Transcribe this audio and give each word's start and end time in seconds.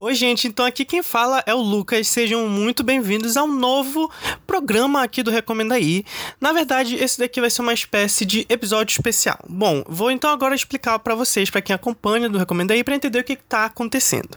Oi, 0.00 0.14
gente, 0.14 0.46
então 0.48 0.64
aqui 0.64 0.84
quem 0.84 1.02
fala 1.02 1.42
é 1.46 1.54
o 1.54 1.60
Lucas. 1.60 2.08
Sejam 2.08 2.48
muito 2.48 2.82
bem-vindos 2.82 3.36
a 3.36 3.42
um 3.42 3.52
novo 3.52 4.10
programa 4.56 5.02
aqui 5.02 5.22
do 5.22 5.30
Recomenda 5.30 5.74
Aí. 5.74 6.02
Na 6.40 6.50
verdade, 6.50 6.94
esse 6.96 7.18
daqui 7.18 7.42
vai 7.42 7.50
ser 7.50 7.60
uma 7.60 7.74
espécie 7.74 8.24
de 8.24 8.46
episódio 8.48 8.92
especial. 8.92 9.38
Bom, 9.46 9.84
vou 9.86 10.10
então 10.10 10.30
agora 10.30 10.54
explicar 10.54 10.98
para 10.98 11.14
vocês, 11.14 11.50
para 11.50 11.60
quem 11.60 11.74
acompanha 11.74 12.26
do 12.26 12.38
Recomenda 12.38 12.72
Aí, 12.72 12.82
para 12.82 12.94
entender 12.94 13.18
o 13.18 13.24
que 13.24 13.34
está 13.34 13.66
acontecendo. 13.66 14.30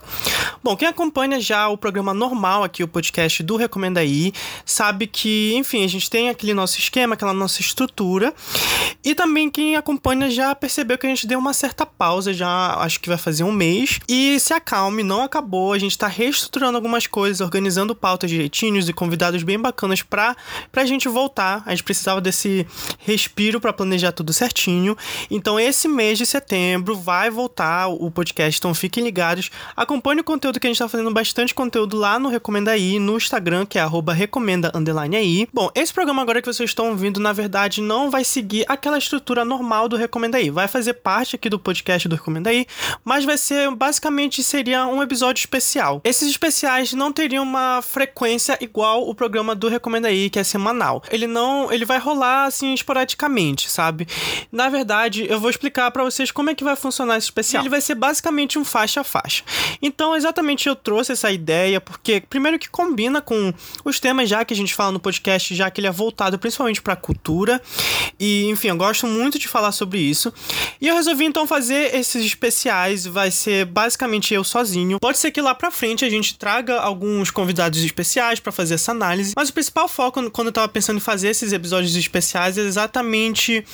Bom, 0.62 0.76
quem 0.76 0.86
acompanha 0.86 1.40
já 1.40 1.68
o 1.68 1.78
programa 1.78 2.12
normal 2.12 2.62
aqui, 2.62 2.84
o 2.84 2.88
podcast 2.88 3.42
do 3.42 3.56
Recomenda 3.56 4.00
Aí, 4.00 4.34
sabe 4.66 5.06
que, 5.06 5.54
enfim, 5.54 5.84
a 5.84 5.88
gente 5.88 6.10
tem 6.10 6.28
aquele 6.28 6.52
nosso 6.52 6.78
esquema, 6.78 7.14
aquela 7.14 7.32
nossa 7.32 7.62
estrutura. 7.62 8.34
E 9.02 9.14
também 9.14 9.48
quem 9.48 9.74
acompanha 9.76 10.30
já 10.30 10.54
percebeu 10.54 10.98
que 10.98 11.06
a 11.06 11.08
gente 11.08 11.26
deu 11.26 11.38
uma 11.38 11.54
certa 11.54 11.86
pausa, 11.86 12.34
já 12.34 12.74
acho 12.74 13.00
que 13.00 13.08
vai 13.08 13.16
fazer 13.16 13.42
um 13.42 13.52
mês. 13.52 13.98
E 14.06 14.38
se 14.38 14.52
acalme, 14.52 15.02
não 15.02 15.22
acabou 15.22 15.72
a 15.72 15.78
gente 15.78 15.96
tá 15.96 16.06
reestruturando 16.06 16.76
algumas 16.76 17.06
coisas, 17.06 17.40
organizando 17.40 17.94
pautas 17.94 18.28
direitinhos 18.28 18.86
e 18.86 18.92
convidados 18.92 19.42
bem 19.42 19.58
bacanas 19.58 20.02
pra, 20.10 20.36
pra 20.72 20.84
gente 20.84 21.08
voltar. 21.08 21.62
A 21.64 21.70
gente 21.70 21.84
precisava 21.84 22.20
desse 22.20 22.66
respiro 22.98 23.60
para 23.60 23.72
planejar 23.72 24.12
tudo 24.12 24.32
certinho. 24.32 24.96
Então, 25.30 25.58
esse 25.58 25.86
mês 25.86 26.18
de 26.18 26.26
setembro 26.26 26.96
vai 26.96 27.30
voltar 27.30 27.88
o 27.88 28.10
podcast, 28.10 28.58
então 28.58 28.74
fiquem 28.74 29.04
ligados. 29.04 29.50
Acompanhe 29.76 30.20
o 30.20 30.24
conteúdo 30.24 30.58
que 30.58 30.66
a 30.66 30.70
gente 30.70 30.78
tá 30.78 30.88
fazendo 30.88 31.12
bastante 31.12 31.54
conteúdo 31.54 31.96
lá 31.96 32.18
no 32.18 32.28
Recomenda 32.28 32.72
Aí, 32.72 32.98
no 32.98 33.16
Instagram, 33.16 33.64
que 33.64 33.78
é 33.78 33.86
recomenda 34.12 34.72
aí. 35.16 35.48
Bom, 35.52 35.70
esse 35.74 35.92
programa 35.92 36.22
agora 36.22 36.40
que 36.40 36.46
vocês 36.46 36.70
estão 36.70 36.90
ouvindo, 36.90 37.20
na 37.20 37.32
verdade, 37.32 37.80
não 37.80 38.10
vai 38.10 38.24
seguir 38.24 38.64
aquela 38.68 38.98
estrutura 38.98 39.44
normal 39.44 39.88
do 39.88 39.96
Recomenda 39.96 40.38
Aí. 40.38 40.50
Vai 40.50 40.68
fazer 40.68 40.94
parte 40.94 41.36
aqui 41.36 41.48
do 41.48 41.58
podcast 41.58 42.08
do 42.08 42.16
Recomenda 42.16 42.50
Aí, 42.50 42.66
mas 43.04 43.24
vai 43.24 43.36
ser, 43.36 43.70
basicamente, 43.74 44.42
seria 44.42 44.86
um 44.86 45.02
episódio 45.02 45.40
especial. 45.40 46.00
Esses 46.04 46.28
especiais 46.28 46.92
não 46.92 47.12
teriam 47.12 47.44
uma 47.44 47.82
frequência 47.82 48.58
igual 48.60 49.08
o 49.08 49.14
programa 49.14 49.54
do 49.54 49.68
Recomenda 49.68 49.99
Aí, 50.06 50.30
que 50.30 50.38
é 50.38 50.44
semanal. 50.44 51.02
Ele 51.10 51.26
não, 51.26 51.72
ele 51.72 51.84
vai 51.84 51.98
rolar 51.98 52.44
assim 52.44 52.72
esporadicamente, 52.72 53.70
sabe? 53.70 54.06
Na 54.50 54.68
verdade, 54.68 55.26
eu 55.28 55.40
vou 55.40 55.50
explicar 55.50 55.90
para 55.90 56.04
vocês 56.04 56.30
como 56.30 56.50
é 56.50 56.54
que 56.54 56.64
vai 56.64 56.76
funcionar 56.76 57.16
esse 57.16 57.26
especial. 57.26 57.62
Ele 57.62 57.70
vai 57.70 57.80
ser 57.80 57.94
basicamente 57.94 58.58
um 58.58 58.64
faixa 58.64 59.00
a 59.00 59.04
faixa. 59.04 59.44
Então, 59.82 60.14
exatamente 60.16 60.68
eu 60.68 60.76
trouxe 60.76 61.12
essa 61.12 61.30
ideia 61.30 61.80
porque 61.80 62.20
primeiro 62.20 62.58
que 62.58 62.68
combina 62.68 63.20
com 63.20 63.52
os 63.84 64.00
temas 64.00 64.28
já 64.28 64.44
que 64.44 64.54
a 64.54 64.56
gente 64.56 64.74
fala 64.74 64.92
no 64.92 65.00
podcast, 65.00 65.54
já 65.54 65.70
que 65.70 65.80
ele 65.80 65.86
é 65.86 65.90
voltado 65.90 66.38
principalmente 66.38 66.82
para 66.82 66.96
cultura. 66.96 67.60
E, 68.18 68.46
enfim, 68.48 68.68
eu 68.68 68.76
gosto 68.76 69.06
muito 69.06 69.38
de 69.38 69.48
falar 69.48 69.72
sobre 69.72 69.98
isso. 69.98 70.32
E 70.80 70.88
eu 70.88 70.94
resolvi 70.94 71.24
então 71.24 71.46
fazer 71.46 71.94
esses 71.94 72.24
especiais, 72.24 73.06
vai 73.06 73.30
ser 73.30 73.64
basicamente 73.66 74.34
eu 74.34 74.44
sozinho. 74.44 74.98
Pode 75.00 75.18
ser 75.18 75.30
que 75.30 75.40
lá 75.40 75.54
pra 75.54 75.70
frente 75.70 76.04
a 76.04 76.10
gente 76.10 76.36
traga 76.36 76.78
alguns 76.80 77.30
convidados 77.30 77.82
especiais 77.82 78.40
para 78.40 78.52
fazer 78.52 78.74
essa 78.74 78.92
análise, 78.92 79.32
mas 79.36 79.48
o 79.48 79.52
principal 79.52 79.88
foco 79.90 80.30
quando 80.30 80.46
eu 80.46 80.52
tava 80.52 80.68
pensando 80.68 80.96
em 80.96 81.00
fazer 81.00 81.28
esses 81.28 81.52
episódios 81.52 81.94
especiais 81.94 82.56
é 82.56 82.62
exatamente 82.62 83.64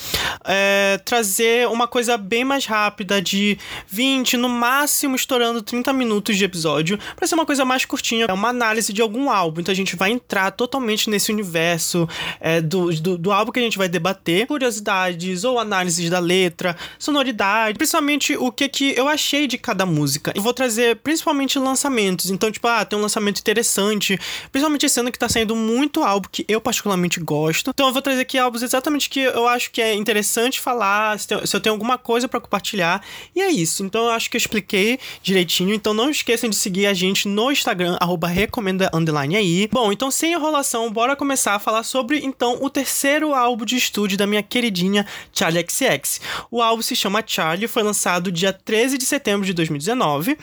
é, 0.44 1.00
trazer 1.04 1.68
uma 1.68 1.86
coisa 1.86 2.16
bem 2.16 2.44
mais 2.44 2.66
rápida, 2.66 3.22
de 3.22 3.58
20, 3.86 4.36
no 4.36 4.48
máximo 4.48 5.14
estourando 5.14 5.62
30 5.62 5.92
minutos 5.92 6.36
de 6.36 6.44
episódio, 6.44 6.98
para 7.14 7.26
ser 7.26 7.34
uma 7.34 7.46
coisa 7.46 7.64
mais 7.64 7.84
curtinha, 7.84 8.26
é 8.28 8.32
uma 8.32 8.48
análise 8.48 8.92
de 8.92 9.02
algum 9.02 9.30
álbum. 9.30 9.60
Então 9.60 9.72
a 9.72 9.76
gente 9.76 9.94
vai 9.94 10.10
entrar 10.10 10.50
totalmente 10.50 11.08
nesse 11.08 11.30
universo 11.30 12.08
é, 12.40 12.60
do, 12.60 12.92
do, 12.94 13.18
do 13.18 13.32
álbum 13.32 13.52
que 13.52 13.60
a 13.60 13.62
gente 13.62 13.78
vai 13.78 13.88
debater, 13.88 14.46
curiosidades 14.46 15.44
ou 15.44 15.58
análises 15.58 16.08
da 16.10 16.18
letra, 16.18 16.76
sonoridade, 16.98 17.76
principalmente 17.76 18.36
o 18.36 18.50
que, 18.50 18.68
que 18.68 18.94
eu 18.96 19.06
achei 19.06 19.46
de 19.46 19.58
cada 19.58 19.84
música. 19.84 20.32
Eu 20.34 20.42
vou 20.42 20.54
trazer 20.54 20.96
principalmente 20.96 21.58
lançamentos. 21.58 22.30
Então, 22.30 22.50
tipo, 22.50 22.66
ah, 22.66 22.84
tem 22.84 22.98
um 22.98 23.02
lançamento 23.02 23.38
interessante. 23.38 24.18
Principalmente 24.50 24.86
esse 24.86 24.98
ano 24.98 25.12
que 25.12 25.18
tá 25.18 25.28
saindo 25.28 25.54
muito 25.54 25.95
álbum 26.02 26.28
que 26.30 26.44
eu 26.48 26.60
particularmente 26.60 27.20
gosto. 27.20 27.70
Então, 27.70 27.86
eu 27.88 27.92
vou 27.92 28.02
trazer 28.02 28.22
aqui 28.22 28.38
álbuns 28.38 28.62
exatamente 28.62 29.08
que 29.08 29.20
eu 29.20 29.46
acho 29.48 29.70
que 29.70 29.80
é 29.80 29.94
interessante 29.94 30.60
falar, 30.60 31.18
se, 31.18 31.28
tem, 31.28 31.46
se 31.46 31.56
eu 31.56 31.60
tenho 31.60 31.74
alguma 31.74 31.98
coisa 31.98 32.28
para 32.28 32.40
compartilhar. 32.40 33.02
E 33.34 33.40
é 33.40 33.50
isso. 33.50 33.84
Então, 33.84 34.06
eu 34.06 34.10
acho 34.10 34.30
que 34.30 34.36
eu 34.36 34.38
expliquei 34.38 34.98
direitinho. 35.22 35.74
Então, 35.74 35.92
não 35.94 36.10
esqueçam 36.10 36.48
de 36.48 36.56
seguir 36.56 36.86
a 36.86 36.94
gente 36.94 37.28
no 37.28 37.50
Instagram, 37.50 37.96
arroba 38.00 38.28
recomenda 38.28 38.90
underline 38.92 39.36
aí. 39.36 39.68
Bom, 39.72 39.92
então, 39.92 40.10
sem 40.10 40.32
enrolação, 40.32 40.90
bora 40.92 41.16
começar 41.16 41.54
a 41.54 41.58
falar 41.58 41.82
sobre, 41.82 42.20
então, 42.24 42.58
o 42.60 42.70
terceiro 42.70 43.34
álbum 43.34 43.64
de 43.64 43.76
estúdio 43.76 44.18
da 44.18 44.26
minha 44.26 44.42
queridinha 44.42 45.06
Charlie 45.32 45.64
XX. 45.68 46.20
O 46.50 46.62
álbum 46.62 46.82
se 46.82 46.94
chama 46.96 47.22
Charlie, 47.26 47.68
foi 47.68 47.82
lançado 47.82 48.32
dia 48.32 48.52
13 48.52 48.98
de 48.98 49.04
setembro 49.04 49.46
de 49.46 49.52
2019. 49.52 50.36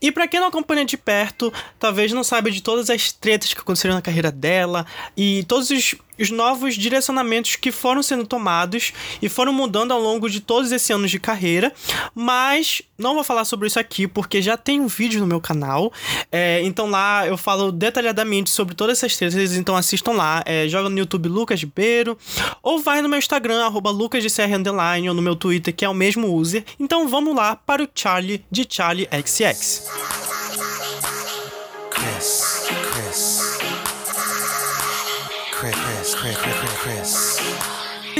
E 0.00 0.10
para 0.12 0.28
quem 0.28 0.40
não 0.40 0.48
acompanha 0.48 0.84
de 0.84 0.96
perto, 0.96 1.52
talvez 1.78 2.12
não 2.12 2.24
saiba 2.24 2.50
de 2.50 2.62
todas 2.62 2.90
as 2.90 3.12
tretas 3.12 3.52
que 3.52 3.60
aconteceram 3.60 3.94
na 3.94 4.02
carreira 4.02 4.30
dela 4.30 4.86
e 5.16 5.44
todos 5.44 5.70
os, 5.70 5.94
os 6.18 6.30
novos 6.30 6.74
direcionamentos 6.74 7.56
que 7.56 7.72
foram 7.72 8.02
sendo 8.02 8.26
tomados 8.26 8.92
e 9.20 9.28
foram 9.28 9.52
mudando 9.52 9.92
ao 9.92 10.00
longo 10.00 10.28
de 10.28 10.40
todos 10.40 10.72
esses 10.72 10.90
anos 10.90 11.10
de 11.10 11.18
carreira. 11.18 11.72
Mas 12.14 12.82
não 12.98 13.14
vou 13.14 13.24
falar 13.24 13.44
sobre 13.44 13.66
isso 13.66 13.78
aqui 13.78 14.06
porque 14.06 14.40
já 14.40 14.56
tem 14.56 14.80
um 14.80 14.86
vídeo 14.86 15.20
no 15.20 15.26
meu 15.26 15.40
canal. 15.40 15.92
É, 16.30 16.62
então 16.62 16.88
lá 16.88 17.26
eu 17.26 17.36
falo 17.36 17.72
detalhadamente 17.72 18.50
sobre 18.50 18.74
todas 18.74 18.98
essas 18.98 19.16
tretas. 19.16 19.56
Então 19.56 19.76
assistam 19.76 20.12
lá. 20.12 20.42
É, 20.46 20.68
joga 20.68 20.88
no 20.88 20.98
YouTube 20.98 21.28
Lucas 21.28 21.60
Ribeiro 21.60 22.16
ou 22.62 22.78
vai 22.78 23.02
no 23.02 23.08
meu 23.08 23.18
Instagram, 23.18 23.68
LucasDCR 23.68 24.54
Underline, 24.54 25.08
ou 25.08 25.14
no 25.14 25.22
meu 25.22 25.36
Twitter, 25.36 25.74
que 25.74 25.84
é 25.84 25.88
o 25.88 25.94
mesmo 25.94 26.32
user. 26.32 26.64
Então 26.78 27.08
vamos 27.08 27.34
lá 27.34 27.56
para 27.56 27.82
o 27.82 27.88
Charlie 27.94 28.44
de 28.50 28.66
Charlie 28.68 29.08
XX. 29.26 29.82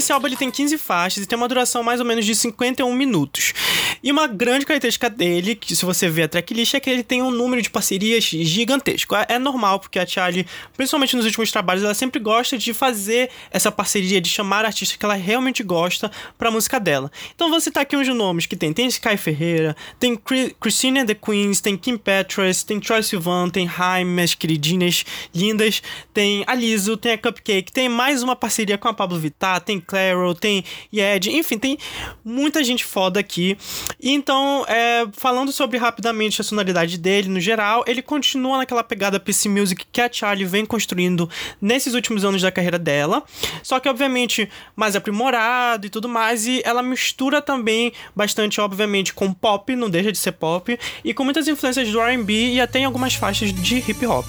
Esse 0.02 0.12
álbum 0.12 0.26
ele 0.26 0.36
tem 0.36 0.50
15 0.50 0.78
faixas 0.78 1.22
e 1.22 1.26
tem 1.28 1.36
uma 1.36 1.46
duração 1.46 1.80
mais 1.80 2.00
ou 2.00 2.06
menos 2.06 2.26
de 2.26 2.34
51 2.34 2.92
minutos. 2.92 3.54
E 4.02 4.10
uma 4.10 4.26
grande 4.26 4.66
característica 4.66 5.08
dele, 5.08 5.54
que 5.54 5.76
se 5.76 5.84
você 5.84 6.08
ver 6.08 6.24
a 6.24 6.28
tracklist, 6.28 6.74
é 6.74 6.80
que 6.80 6.90
ele 6.90 7.04
tem 7.04 7.22
um 7.22 7.30
número 7.30 7.62
de 7.62 7.70
parcerias 7.70 8.24
gigantesco. 8.24 9.14
É, 9.14 9.26
é 9.28 9.38
normal, 9.38 9.78
porque 9.78 10.00
a 10.00 10.04
Charlie, 10.04 10.44
principalmente 10.76 11.14
nos 11.14 11.24
últimos 11.24 11.52
trabalhos, 11.52 11.84
ela 11.84 11.94
sempre 11.94 12.18
gosta 12.18 12.58
de 12.58 12.74
fazer 12.74 13.30
essa 13.52 13.70
parceria, 13.70 14.20
de 14.20 14.28
chamar 14.28 14.64
artistas 14.64 14.96
que 14.96 15.04
ela 15.04 15.14
realmente 15.14 15.62
gosta 15.62 16.10
pra 16.36 16.50
música 16.50 16.80
dela. 16.80 17.08
Então 17.32 17.48
vou 17.48 17.60
citar 17.60 17.84
aqui 17.84 17.96
uns 17.96 18.08
nomes 18.08 18.44
que 18.44 18.56
tem. 18.56 18.72
Tem 18.72 18.88
Sky 18.88 19.16
Ferreira, 19.16 19.76
tem 20.00 20.18
Christine 20.60 20.98
and 20.98 21.06
the 21.06 21.14
Queens, 21.14 21.60
tem 21.60 21.76
Kim 21.76 21.96
Petras, 21.96 22.64
tem 22.64 22.80
Troy 22.80 23.04
Sivan, 23.04 23.48
tem 23.50 23.70
Haim, 23.78 24.20
as 24.20 24.34
queridinhas 24.34 25.04
lindas, 25.32 25.80
tem 26.12 26.42
a 26.48 26.56
Liso, 26.56 26.96
tem 26.96 27.12
a 27.12 27.18
Cupcake, 27.18 27.70
tem 27.70 27.88
mais 27.88 28.20
uma 28.20 28.34
parceria 28.34 28.76
com 28.76 28.88
a 28.88 28.92
Pablo 28.92 29.16
Vittar, 29.16 29.60
tem 29.60 29.78
Claro, 29.92 30.34
tem 30.34 30.64
Yed, 30.90 31.30
enfim, 31.30 31.58
tem 31.58 31.76
muita 32.24 32.64
gente 32.64 32.82
foda 32.82 33.20
aqui. 33.20 33.58
Então, 34.02 34.64
é, 34.66 35.06
falando 35.12 35.52
sobre 35.52 35.76
rapidamente 35.76 36.40
a 36.40 36.44
sonoridade 36.44 36.96
dele 36.96 37.28
no 37.28 37.38
geral, 37.38 37.84
ele 37.86 38.00
continua 38.00 38.56
naquela 38.56 38.82
pegada 38.82 39.20
PC 39.20 39.50
Music 39.50 39.84
que 39.92 40.00
a 40.00 40.10
Charlie 40.10 40.46
vem 40.46 40.64
construindo 40.64 41.28
nesses 41.60 41.92
últimos 41.92 42.24
anos 42.24 42.40
da 42.40 42.50
carreira 42.50 42.78
dela. 42.78 43.22
Só 43.62 43.78
que, 43.78 43.86
obviamente, 43.86 44.48
mais 44.74 44.96
aprimorado 44.96 45.86
e 45.86 45.90
tudo 45.90 46.08
mais. 46.08 46.46
E 46.46 46.62
ela 46.64 46.82
mistura 46.82 47.42
também 47.42 47.92
bastante, 48.16 48.62
obviamente, 48.62 49.12
com 49.12 49.30
pop, 49.30 49.76
não 49.76 49.90
deixa 49.90 50.10
de 50.10 50.16
ser 50.16 50.32
pop, 50.32 50.78
e 51.04 51.12
com 51.12 51.22
muitas 51.22 51.46
influências 51.48 51.92
do 51.92 52.00
RB 52.00 52.54
e 52.54 52.60
até 52.62 52.78
em 52.78 52.86
algumas 52.86 53.14
faixas 53.14 53.52
de 53.52 53.76
hip 53.76 54.06
hop. 54.06 54.24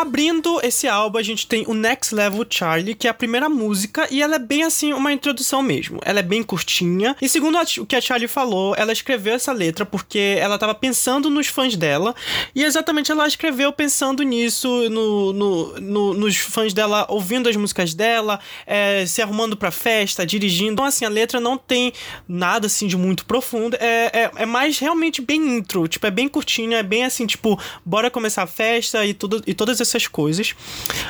Abrindo 0.00 0.60
esse 0.62 0.88
álbum, 0.88 1.18
a 1.18 1.22
gente 1.22 1.46
tem 1.46 1.64
o 1.66 1.74
Next 1.74 2.14
Level 2.14 2.46
Charlie, 2.48 2.94
que 2.94 3.06
é 3.06 3.10
a 3.10 3.14
primeira 3.14 3.48
música, 3.48 4.06
e 4.10 4.22
ela 4.22 4.36
é 4.36 4.38
bem 4.38 4.62
assim, 4.62 4.92
uma 4.92 5.12
introdução 5.12 5.62
mesmo. 5.62 6.00
Ela 6.04 6.20
é 6.20 6.22
bem 6.22 6.42
curtinha. 6.42 7.16
E 7.20 7.28
segundo 7.28 7.58
o 7.78 7.86
que 7.86 7.96
a 7.96 8.00
Charlie 8.00 8.28
falou, 8.28 8.74
ela 8.76 8.92
escreveu 8.92 9.34
essa 9.34 9.52
letra 9.52 9.84
porque 9.84 10.36
ela 10.38 10.58
tava 10.58 10.74
pensando 10.74 11.28
nos 11.30 11.46
fãs 11.46 11.76
dela. 11.76 12.14
E 12.54 12.64
exatamente 12.64 13.12
ela 13.12 13.26
escreveu 13.26 13.72
pensando 13.72 14.22
nisso, 14.22 14.88
no, 14.90 15.32
no, 15.32 15.80
no 15.80 16.14
nos 16.14 16.36
fãs 16.36 16.72
dela 16.72 17.06
ouvindo 17.08 17.48
as 17.48 17.56
músicas 17.56 17.94
dela, 17.94 18.40
é, 18.66 19.04
se 19.06 19.22
arrumando 19.22 19.56
pra 19.56 19.70
festa, 19.70 20.26
dirigindo. 20.26 20.72
Então, 20.72 20.84
assim, 20.84 21.04
a 21.04 21.08
letra 21.08 21.40
não 21.40 21.56
tem 21.56 21.92
nada 22.28 22.66
assim 22.66 22.86
de 22.86 22.96
muito 22.96 23.24
profundo. 23.24 23.76
É, 23.80 24.10
é, 24.12 24.30
é 24.36 24.46
mais 24.46 24.78
realmente 24.78 25.20
bem 25.20 25.58
intro. 25.58 25.86
Tipo, 25.86 26.06
é 26.06 26.10
bem 26.10 26.28
curtinha, 26.28 26.78
é 26.78 26.82
bem 26.82 27.04
assim, 27.04 27.26
tipo, 27.26 27.58
bora 27.84 28.10
começar 28.10 28.42
a 28.42 28.46
festa 28.46 29.04
e 29.04 29.14
tudo 29.14 29.42
e 29.46 29.54
todas 29.54 29.80
essas 29.90 30.06
coisas. 30.06 30.54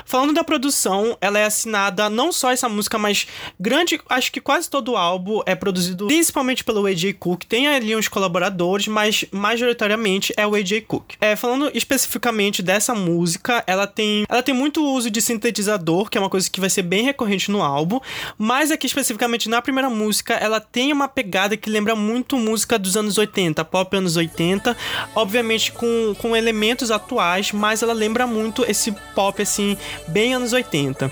Falando 0.04 0.32
da 0.32 0.42
produção, 0.42 1.16
ela 1.20 1.38
é 1.38 1.44
assinada 1.44 2.08
não 2.08 2.32
só 2.32 2.50
essa 2.50 2.68
música, 2.68 2.98
mas 2.98 3.26
grande, 3.58 4.00
acho 4.08 4.32
que 4.32 4.40
quase 4.40 4.68
todo 4.68 4.92
o 4.92 4.96
álbum 4.96 5.40
é 5.46 5.54
produzido 5.54 6.06
principalmente 6.06 6.64
pelo 6.64 6.86
AJ 6.86 7.14
Cook. 7.18 7.44
Tem 7.44 7.68
ali 7.68 7.94
uns 7.94 8.08
colaboradores, 8.08 8.86
mas 8.88 9.24
majoritariamente 9.30 10.32
é 10.36 10.46
o 10.46 10.54
AJ 10.54 10.82
Cook. 10.86 11.14
É, 11.20 11.36
falando 11.36 11.70
especificamente 11.74 12.62
dessa 12.62 12.94
música, 12.94 13.62
ela 13.66 13.86
tem, 13.86 14.24
ela 14.28 14.42
tem 14.42 14.54
muito 14.54 14.84
uso 14.84 15.10
de 15.10 15.20
sintetizador, 15.20 16.08
que 16.08 16.18
é 16.18 16.20
uma 16.20 16.30
coisa 16.30 16.50
que 16.50 16.60
vai 16.60 16.70
ser 16.70 16.82
bem 16.82 17.02
recorrente 17.04 17.50
no 17.50 17.62
álbum, 17.62 18.00
mas 18.38 18.70
aqui 18.70 18.86
especificamente 18.86 19.48
na 19.48 19.60
primeira 19.62 19.90
música, 19.90 20.34
ela 20.34 20.60
tem 20.60 20.92
uma 20.92 21.08
pegada 21.08 21.56
que 21.56 21.70
lembra 21.70 21.94
muito 21.94 22.36
música 22.36 22.78
dos 22.78 22.96
anos 22.96 23.18
80, 23.18 23.64
pop 23.64 23.96
anos 23.96 24.16
80, 24.16 24.76
obviamente 25.14 25.72
com, 25.72 26.14
com 26.18 26.36
elementos 26.36 26.90
atuais, 26.90 27.52
mas 27.52 27.82
ela 27.82 27.92
lembra 27.92 28.26
muito 28.26 28.64
esse 28.70 28.92
pop 29.14 29.40
assim, 29.42 29.76
bem 30.08 30.34
anos 30.34 30.52
80. 30.52 31.10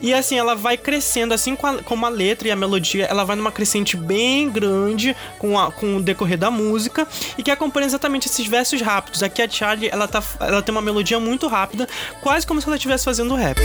E 0.00 0.12
assim, 0.12 0.38
ela 0.38 0.54
vai 0.54 0.76
crescendo 0.76 1.34
assim 1.34 1.54
com 1.54 1.66
a, 1.66 1.82
com 1.82 2.04
a 2.04 2.08
letra 2.08 2.48
e 2.48 2.50
a 2.50 2.56
melodia, 2.56 3.06
ela 3.06 3.24
vai 3.24 3.36
numa 3.36 3.52
crescente 3.52 3.96
bem 3.96 4.50
grande 4.50 5.16
com, 5.38 5.58
a, 5.58 5.70
com 5.70 5.96
o 5.96 6.02
decorrer 6.02 6.38
da 6.38 6.50
música 6.50 7.06
e 7.36 7.42
que 7.42 7.50
acompanha 7.50 7.86
exatamente 7.86 8.28
esses 8.28 8.46
versos 8.46 8.80
rápidos. 8.80 9.22
Aqui 9.22 9.42
a 9.42 9.48
Charlie, 9.48 9.88
ela, 9.90 10.08
tá, 10.08 10.22
ela 10.40 10.62
tem 10.62 10.74
uma 10.74 10.82
melodia 10.82 11.18
muito 11.20 11.46
rápida, 11.46 11.88
quase 12.20 12.46
como 12.46 12.60
se 12.60 12.66
ela 12.66 12.76
estivesse 12.76 13.04
fazendo 13.04 13.34
rap. 13.34 13.60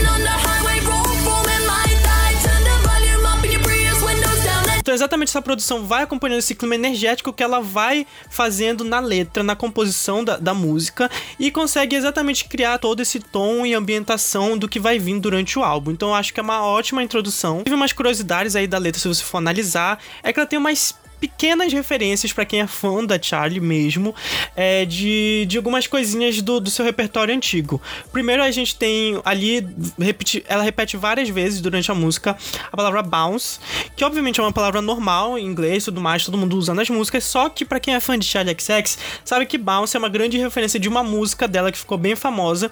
Então, 4.88 4.94
exatamente 4.94 5.28
essa 5.28 5.42
produção 5.42 5.84
vai 5.84 6.04
acompanhando 6.04 6.38
esse 6.38 6.54
clima 6.54 6.74
energético 6.74 7.30
que 7.30 7.42
ela 7.42 7.60
vai 7.60 8.06
fazendo 8.30 8.84
na 8.84 9.00
letra, 9.00 9.42
na 9.42 9.54
composição 9.54 10.24
da, 10.24 10.38
da 10.38 10.54
música 10.54 11.10
e 11.38 11.50
consegue 11.50 11.94
exatamente 11.94 12.46
criar 12.46 12.78
todo 12.78 13.02
esse 13.02 13.20
tom 13.20 13.66
e 13.66 13.74
ambientação 13.74 14.56
do 14.56 14.66
que 14.66 14.80
vai 14.80 14.98
vir 14.98 15.20
durante 15.20 15.58
o 15.58 15.62
álbum. 15.62 15.90
Então, 15.90 16.08
eu 16.08 16.14
acho 16.14 16.32
que 16.32 16.40
é 16.40 16.42
uma 16.42 16.64
ótima 16.64 17.02
introdução. 17.02 17.64
Tive 17.64 17.76
umas 17.76 17.92
curiosidades 17.92 18.56
aí 18.56 18.66
da 18.66 18.78
letra, 18.78 18.98
se 18.98 19.06
você 19.06 19.22
for 19.22 19.36
analisar, 19.36 19.98
é 20.22 20.32
que 20.32 20.40
ela 20.40 20.46
tem 20.46 20.58
uma 20.58 20.72
pequenas 21.20 21.72
referências 21.72 22.32
para 22.32 22.44
quem 22.44 22.60
é 22.60 22.66
fã 22.66 23.04
da 23.04 23.20
Charlie 23.20 23.60
mesmo, 23.60 24.14
é, 24.56 24.84
de, 24.84 25.46
de 25.46 25.56
algumas 25.56 25.86
coisinhas 25.86 26.40
do, 26.40 26.60
do 26.60 26.70
seu 26.70 26.84
repertório 26.84 27.34
antigo. 27.34 27.80
Primeiro 28.12 28.42
a 28.42 28.50
gente 28.50 28.76
tem 28.76 29.20
ali, 29.24 29.66
repeti, 29.98 30.44
ela 30.48 30.62
repete 30.62 30.96
várias 30.96 31.28
vezes 31.28 31.60
durante 31.60 31.90
a 31.90 31.94
música 31.94 32.36
a 32.70 32.76
palavra 32.76 33.02
bounce, 33.02 33.58
que 33.96 34.04
obviamente 34.04 34.40
é 34.40 34.42
uma 34.42 34.52
palavra 34.52 34.80
normal 34.80 35.38
em 35.38 35.46
inglês 35.46 35.82
e 35.82 35.86
tudo 35.86 36.00
mais, 36.00 36.24
todo 36.24 36.38
mundo 36.38 36.56
usa 36.56 36.74
nas 36.74 36.88
músicas, 36.88 37.24
só 37.24 37.48
que 37.48 37.64
para 37.64 37.80
quem 37.80 37.94
é 37.94 38.00
fã 38.00 38.18
de 38.18 38.26
Charlie 38.26 38.56
XX, 38.58 38.98
sabe 39.24 39.46
que 39.46 39.58
bounce 39.58 39.96
é 39.96 39.98
uma 39.98 40.08
grande 40.08 40.38
referência 40.38 40.78
de 40.78 40.88
uma 40.88 41.02
música 41.02 41.48
dela 41.48 41.72
que 41.72 41.78
ficou 41.78 41.98
bem 41.98 42.14
famosa, 42.14 42.70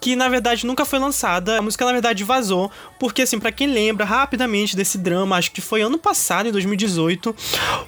que 0.00 0.14
na 0.16 0.28
verdade 0.28 0.66
nunca 0.66 0.84
foi 0.84 0.98
lançada. 0.98 1.58
A 1.58 1.62
música 1.62 1.84
na 1.84 1.92
verdade 1.92 2.24
vazou, 2.24 2.70
porque 2.98 3.22
assim, 3.22 3.38
para 3.38 3.52
quem 3.52 3.66
lembra 3.66 4.04
rapidamente 4.04 4.76
desse 4.76 4.98
drama, 4.98 5.36
acho 5.36 5.50
que 5.52 5.60
foi 5.60 5.82
ano 5.82 5.98
passado, 5.98 6.48
em 6.48 6.52
2018, 6.52 7.34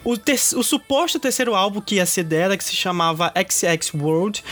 o, 0.05 0.17
ter 0.17 0.39
o 0.57 0.63
suposto 0.63 1.19
terceiro 1.19 1.55
álbum 1.55 1.81
que 1.81 1.97
ia 1.97 2.07
ser 2.07 2.25
dela, 2.25 2.57
que 2.57 2.65
se 2.65 2.75
chamava 2.75 3.33
XX 3.37 3.95
World, 3.95 4.43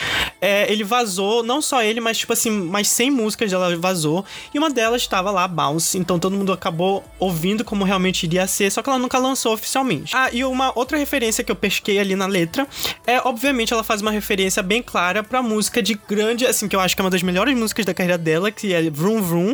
é, 0.41 0.71
ele 0.71 0.85
vazou, 0.85 1.43
não 1.43 1.61
só 1.61 1.83
ele, 1.83 2.01
mas 2.01 2.19
tipo 2.19 2.33
assim, 2.33 2.51
mais 2.51 2.89
100 2.89 3.11
músicas 3.11 3.51
dela 3.51 3.77
vazou, 3.77 4.25
e 4.53 4.59
uma 4.59 4.71
delas 4.71 5.03
estava 5.03 5.31
lá, 5.31 5.47
Bounce, 5.49 5.99
então 5.99 6.19
todo 6.19 6.37
mundo 6.37 6.53
acabou 6.53 7.05
ouvindo 7.19 7.65
como 7.65 7.85
realmente 7.85 8.25
iria 8.25 8.47
ser, 8.47 8.71
só 8.71 8.83
que 8.83 8.89
ela 8.89 8.99
nunca 8.99 9.19
lançou 9.19 9.53
oficialmente. 9.53 10.15
Ah, 10.15 10.31
e 10.33 10.45
uma 10.45 10.73
outra 10.79 10.97
referência 10.99 11.43
que 11.43 11.51
eu 11.51 11.57
pesquei 11.57 11.99
ali 11.99 12.15
na 12.15 12.27
letra 12.27 12.67
é, 13.07 13.21
obviamente, 13.25 13.73
ela 13.73 13.83
faz 13.83 14.01
uma 14.01 14.11
referência 14.11 14.63
bem 14.63 14.83
clara 14.83 15.23
pra 15.23 15.43
música 15.43 15.83
de 15.83 15.95
grande, 15.95 16.47
assim, 16.47 16.69
que 16.69 16.77
eu 16.77 16.81
acho 16.81 16.95
que 16.95 17.03
é 17.03 17.05
uma 17.05 17.11
das 17.11 17.23
melhores 17.23 17.57
músicas 17.57 17.87
da 17.87 17.95
carreira 17.95 18.19
dela, 18.19 18.51
que 18.51 18.75
é 18.75 18.91
Vroom 18.91 19.23
Vroom. 19.23 19.53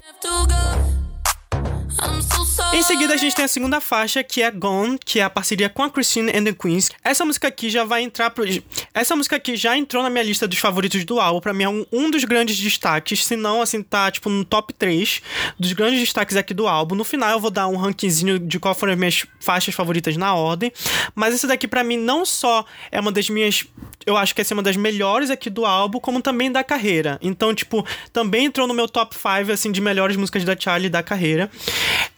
Em 2.75 2.83
seguida, 2.83 3.15
a 3.15 3.17
gente 3.17 3.37
tem 3.37 3.45
a 3.45 3.49
segunda 3.49 3.81
faixa, 3.81 4.25
que 4.25 4.43
é 4.43 4.51
Gone, 4.51 4.99
que 4.99 5.21
é 5.21 5.23
a 5.23 5.31
parceria 5.31 5.69
com 5.69 5.85
a 5.85 5.89
Christine 5.89 6.33
and 6.37 6.43
the 6.43 6.53
Queens. 6.53 6.91
Essa 7.05 7.25
música 7.25 7.47
aqui 7.47 7.71
já 7.71 7.85
vai 7.85 8.03
entrar 8.03 8.31
pro... 8.31 8.45
Essa 8.93 9.15
música 9.15 9.37
aqui 9.37 9.55
já 9.55 9.77
entrou 9.79 10.03
na 10.03 10.11
minha 10.11 10.25
lista 10.25 10.49
dos 10.49 10.59
favoritos 10.59 11.05
do 11.05 11.21
álbum. 11.21 11.41
Pra 11.41 11.55
mim 11.55 11.63
é 11.63 11.69
um, 11.69 11.87
um 11.93 12.11
dos 12.11 12.25
grandes 12.25 12.59
destaques, 12.59 13.25
se 13.25 13.37
não, 13.37 13.63
assim, 13.63 13.81
tá, 13.81 14.11
tipo, 14.11 14.29
no 14.29 14.45
top 14.45 14.75
3 14.75 15.23
dos 15.57 15.73
grandes 15.73 16.01
destaques 16.01 16.37
aqui 16.37 16.53
do 16.53 16.67
álbum. 16.67 16.97
No 16.97 17.05
final, 17.05 17.31
eu 17.31 17.39
vou 17.39 17.51
dar 17.51 17.69
um 17.69 17.77
rankingzinho 17.77 18.41
de 18.41 18.59
qual 18.59 18.75
foram 18.75 18.95
as 18.95 18.99
minhas 18.99 19.25
faixas 19.39 19.73
favoritas 19.73 20.17
na 20.17 20.35
ordem. 20.35 20.73
Mas 21.15 21.33
essa 21.33 21.47
daqui, 21.47 21.69
para 21.69 21.85
mim, 21.85 21.97
não 21.97 22.27
só 22.27 22.65
é 22.91 22.99
uma 22.99 23.13
das 23.13 23.31
minhas... 23.31 23.65
Eu 24.05 24.17
acho 24.17 24.35
que 24.35 24.41
essa 24.41 24.53
é 24.53 24.57
uma 24.57 24.63
das 24.65 24.77
melhores 24.77 25.31
aqui 25.31 25.49
do 25.49 25.65
álbum, 25.65 26.01
como 26.01 26.21
também 26.21 26.51
da 26.51 26.65
carreira. 26.65 27.21
Então, 27.23 27.55
tipo, 27.55 27.87
também 28.13 28.47
entrou 28.47 28.67
no 28.67 28.75
meu 28.75 28.89
top 28.89 29.15
5, 29.15 29.53
assim, 29.53 29.71
de 29.71 29.81
melhores 29.81 30.17
músicas 30.17 30.43
da 30.45 30.57
Charlie 30.59 30.91
da 30.91 31.05
carreira. 31.05 31.49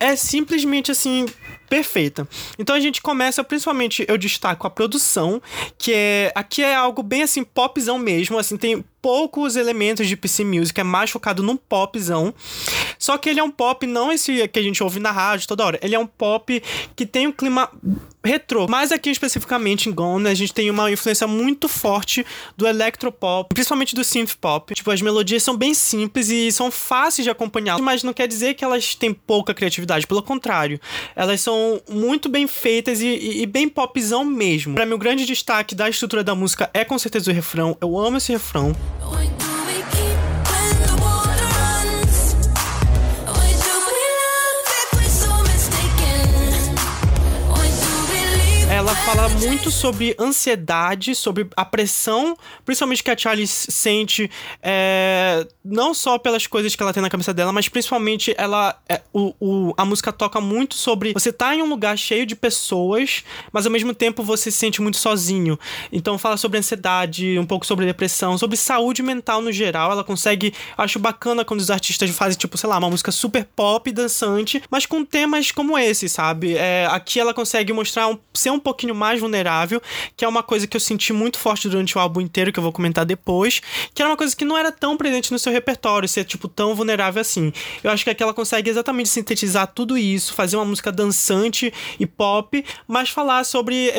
É 0.00 0.16
simples 0.16 0.45
simplesmente 0.46 0.92
assim 0.92 1.26
perfeita. 1.68 2.28
Então 2.56 2.76
a 2.76 2.80
gente 2.80 3.02
começa, 3.02 3.42
principalmente 3.42 4.04
eu 4.08 4.16
destaco 4.16 4.66
a 4.66 4.70
produção, 4.70 5.42
que 5.76 5.92
é 5.92 6.32
aqui 6.34 6.62
é 6.62 6.74
algo 6.74 7.02
bem 7.02 7.24
assim 7.24 7.42
popzão 7.42 7.98
mesmo, 7.98 8.38
assim 8.38 8.56
tem 8.56 8.84
poucos 9.06 9.54
elementos 9.54 10.08
de 10.08 10.16
PC 10.16 10.44
Music, 10.44 10.80
é 10.80 10.82
mais 10.82 11.10
focado 11.10 11.40
num 11.40 11.56
popzão. 11.56 12.34
Só 12.98 13.16
que 13.16 13.30
ele 13.30 13.38
é 13.38 13.44
um 13.44 13.52
pop, 13.52 13.86
não 13.86 14.10
esse 14.10 14.48
que 14.48 14.58
a 14.58 14.62
gente 14.62 14.82
ouve 14.82 14.98
na 14.98 15.12
rádio 15.12 15.46
toda 15.46 15.64
hora. 15.64 15.78
Ele 15.80 15.94
é 15.94 15.98
um 15.98 16.08
pop 16.08 16.60
que 16.96 17.06
tem 17.06 17.28
um 17.28 17.30
clima 17.30 17.70
retrô. 18.24 18.66
Mas 18.68 18.90
aqui 18.90 19.08
especificamente 19.08 19.88
em 19.88 19.92
Gone, 19.92 20.28
a 20.28 20.34
gente 20.34 20.52
tem 20.52 20.68
uma 20.68 20.90
influência 20.90 21.28
muito 21.28 21.68
forte 21.68 22.26
do 22.56 22.66
electropop, 22.66 23.54
principalmente 23.54 23.94
do 23.94 24.02
synth 24.02 24.34
pop. 24.40 24.74
Tipo, 24.74 24.90
as 24.90 25.00
melodias 25.00 25.44
são 25.44 25.56
bem 25.56 25.72
simples 25.72 26.28
e 26.28 26.50
são 26.50 26.72
fáceis 26.72 27.22
de 27.22 27.30
acompanhar, 27.30 27.78
mas 27.78 28.02
não 28.02 28.12
quer 28.12 28.26
dizer 28.26 28.54
que 28.54 28.64
elas 28.64 28.96
têm 28.96 29.14
pouca 29.14 29.54
criatividade, 29.54 30.04
pelo 30.04 30.20
contrário. 30.20 30.80
Elas 31.14 31.40
são 31.40 31.80
muito 31.88 32.28
bem 32.28 32.48
feitas 32.48 33.00
e, 33.00 33.06
e, 33.06 33.42
e 33.42 33.46
bem 33.46 33.68
popzão 33.68 34.24
mesmo. 34.24 34.74
Para 34.74 34.84
mim, 34.84 34.94
o 34.94 34.98
grande 34.98 35.24
destaque 35.24 35.76
da 35.76 35.88
estrutura 35.88 36.24
da 36.24 36.34
música 36.34 36.68
é 36.74 36.84
com 36.84 36.98
certeza 36.98 37.30
o 37.30 37.34
refrão. 37.34 37.76
Eu 37.80 37.96
amo 37.96 38.16
esse 38.16 38.32
refrão. 38.32 38.74
When 39.08 39.55
ela 48.86 48.94
fala 48.94 49.28
muito 49.28 49.68
sobre 49.68 50.14
ansiedade, 50.16 51.12
sobre 51.16 51.48
a 51.56 51.64
pressão, 51.64 52.38
principalmente 52.64 53.02
que 53.02 53.10
a 53.10 53.18
Charlie 53.18 53.48
sente, 53.48 54.30
é, 54.62 55.44
não 55.64 55.92
só 55.92 56.16
pelas 56.18 56.46
coisas 56.46 56.76
que 56.76 56.80
ela 56.80 56.92
tem 56.92 57.02
na 57.02 57.10
cabeça 57.10 57.34
dela, 57.34 57.52
mas 57.52 57.68
principalmente 57.68 58.32
ela, 58.38 58.80
é, 58.88 59.00
o, 59.12 59.34
o, 59.40 59.74
a 59.76 59.84
música 59.84 60.12
toca 60.12 60.40
muito 60.40 60.76
sobre 60.76 61.12
você 61.12 61.32
tá 61.32 61.52
em 61.52 61.62
um 61.62 61.68
lugar 61.68 61.98
cheio 61.98 62.24
de 62.24 62.36
pessoas, 62.36 63.24
mas 63.50 63.66
ao 63.66 63.72
mesmo 63.72 63.92
tempo 63.92 64.22
você 64.22 64.52
se 64.52 64.58
sente 64.58 64.80
muito 64.80 64.98
sozinho. 64.98 65.58
Então 65.90 66.16
fala 66.16 66.36
sobre 66.36 66.58
ansiedade, 66.58 67.36
um 67.40 67.46
pouco 67.46 67.66
sobre 67.66 67.86
depressão, 67.86 68.38
sobre 68.38 68.56
saúde 68.56 69.02
mental 69.02 69.42
no 69.42 69.50
geral. 69.50 69.90
Ela 69.90 70.04
consegue, 70.04 70.54
acho 70.78 71.00
bacana 71.00 71.44
quando 71.44 71.58
os 71.58 71.72
artistas 71.72 72.08
fazem 72.10 72.38
tipo, 72.38 72.56
sei 72.56 72.70
lá, 72.70 72.78
uma 72.78 72.90
música 72.90 73.10
super 73.10 73.48
pop, 73.56 73.90
dançante, 73.90 74.62
mas 74.70 74.86
com 74.86 75.04
temas 75.04 75.50
como 75.50 75.76
esse, 75.76 76.08
sabe? 76.08 76.54
É, 76.54 76.86
aqui 76.88 77.18
ela 77.18 77.34
consegue 77.34 77.72
mostrar 77.72 78.06
um, 78.06 78.16
ser 78.32 78.50
um 78.50 78.60
pouquinho 78.76 78.94
mais 78.94 79.18
vulnerável, 79.18 79.80
que 80.14 80.24
é 80.24 80.28
uma 80.28 80.42
coisa 80.42 80.66
que 80.66 80.76
eu 80.76 80.80
senti 80.80 81.12
muito 81.12 81.38
forte 81.38 81.68
durante 81.68 81.96
o 81.96 82.00
álbum 82.00 82.20
inteiro, 82.20 82.52
que 82.52 82.58
eu 82.58 82.62
vou 82.62 82.72
comentar 82.72 83.06
depois, 83.06 83.62
que 83.94 84.02
era 84.02 84.10
uma 84.10 84.16
coisa 84.16 84.36
que 84.36 84.44
não 84.44 84.56
era 84.56 84.70
tão 84.70 84.96
presente 84.96 85.32
no 85.32 85.38
seu 85.38 85.50
repertório, 85.50 86.06
ser, 86.06 86.24
tipo, 86.24 86.46
tão 86.46 86.74
vulnerável 86.74 87.20
assim. 87.20 87.52
Eu 87.82 87.90
acho 87.90 88.04
que 88.04 88.10
aqui 88.10 88.22
ela 88.22 88.34
consegue 88.34 88.68
exatamente 88.68 89.08
sintetizar 89.08 89.66
tudo 89.68 89.96
isso, 89.96 90.34
fazer 90.34 90.56
uma 90.56 90.64
música 90.66 90.92
dançante 90.92 91.72
e 91.98 92.06
pop, 92.06 92.62
mas 92.86 93.08
falar 93.08 93.44
sobre 93.44 93.90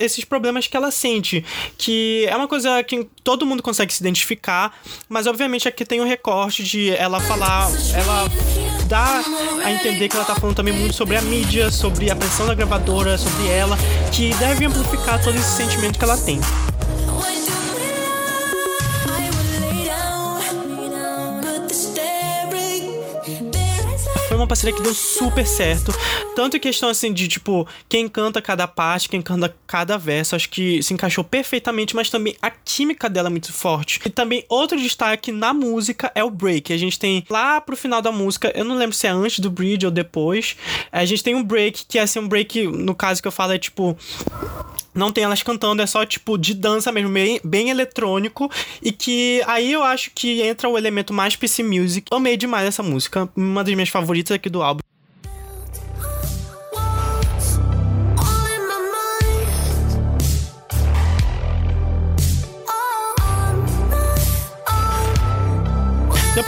esses 0.00 0.24
problemas 0.24 0.66
que 0.66 0.76
ela 0.76 0.90
sente, 0.90 1.44
que 1.76 2.24
é 2.28 2.34
uma 2.34 2.48
coisa 2.48 2.82
que 2.82 3.06
todo 3.22 3.44
mundo 3.44 3.62
consegue 3.62 3.92
se 3.92 4.02
identificar, 4.02 4.80
mas 5.08 5.26
obviamente 5.26 5.68
aqui 5.68 5.84
tem 5.84 6.00
um 6.00 6.06
recorte 6.06 6.64
de 6.64 6.90
ela 6.90 7.20
falar, 7.20 7.68
ela 7.94 8.71
dá 8.92 9.22
a 9.64 9.72
entender 9.72 10.06
que 10.06 10.14
ela 10.14 10.24
tá 10.26 10.34
falando 10.34 10.54
também 10.54 10.74
muito 10.74 10.94
sobre 10.94 11.16
a 11.16 11.22
mídia, 11.22 11.70
sobre 11.70 12.10
a 12.10 12.14
pressão 12.14 12.46
da 12.46 12.54
gravadora, 12.54 13.16
sobre 13.16 13.48
ela, 13.48 13.74
que 14.12 14.34
deve 14.34 14.66
amplificar 14.66 15.18
todo 15.24 15.34
esse 15.34 15.56
sentimento 15.56 15.98
que 15.98 16.04
ela 16.04 16.18
tem. 16.18 16.38
Uma 24.42 24.48
parceria 24.48 24.74
que 24.74 24.82
deu 24.82 24.94
super 24.94 25.46
certo. 25.46 25.92
Tanto 26.34 26.56
em 26.56 26.60
questão 26.60 26.88
assim 26.88 27.12
de 27.12 27.28
tipo, 27.28 27.66
quem 27.88 28.08
canta 28.08 28.42
cada 28.42 28.66
parte, 28.66 29.08
quem 29.08 29.22
canta 29.22 29.54
cada 29.66 29.96
verso, 29.96 30.36
acho 30.36 30.48
que 30.48 30.82
se 30.82 30.92
encaixou 30.92 31.24
perfeitamente, 31.24 31.94
mas 31.94 32.10
também 32.10 32.36
a 32.42 32.50
química 32.50 33.08
dela 33.08 33.28
é 33.28 33.30
muito 33.30 33.52
forte. 33.52 34.00
E 34.04 34.10
também 34.10 34.44
outro 34.48 34.78
destaque 34.78 35.30
na 35.30 35.54
música 35.54 36.10
é 36.14 36.24
o 36.24 36.30
break. 36.30 36.72
A 36.72 36.76
gente 36.76 36.98
tem 36.98 37.24
lá 37.30 37.60
pro 37.60 37.76
final 37.76 38.02
da 38.02 38.12
música, 38.12 38.52
eu 38.54 38.64
não 38.64 38.76
lembro 38.76 38.96
se 38.96 39.06
é 39.06 39.10
antes 39.10 39.38
do 39.38 39.50
bridge 39.50 39.86
ou 39.86 39.92
depois, 39.92 40.56
a 40.90 41.04
gente 41.04 41.22
tem 41.22 41.34
um 41.34 41.42
break 41.42 41.86
que 41.86 41.98
é 41.98 42.02
assim 42.02 42.18
um 42.18 42.28
break, 42.28 42.66
no 42.66 42.94
caso 42.94 43.22
que 43.22 43.28
eu 43.28 43.32
falo 43.32 43.52
é 43.52 43.58
tipo 43.58 43.96
não 44.94 45.12
tem 45.12 45.24
elas 45.24 45.42
cantando, 45.42 45.82
é 45.82 45.86
só 45.86 46.04
tipo 46.04 46.36
de 46.36 46.54
dança 46.54 46.92
mesmo, 46.92 47.10
bem, 47.10 47.40
bem 47.42 47.70
eletrônico. 47.70 48.50
E 48.82 48.92
que 48.92 49.42
aí 49.46 49.72
eu 49.72 49.82
acho 49.82 50.10
que 50.14 50.42
entra 50.42 50.68
o 50.68 50.76
elemento 50.76 51.12
mais 51.12 51.36
PC 51.36 51.62
Music. 51.62 52.06
Amei 52.10 52.36
demais 52.36 52.66
essa 52.66 52.82
música, 52.82 53.28
uma 53.36 53.64
das 53.64 53.74
minhas 53.74 53.88
favoritas 53.88 54.34
aqui 54.34 54.48
do 54.48 54.62
álbum. 54.62 54.80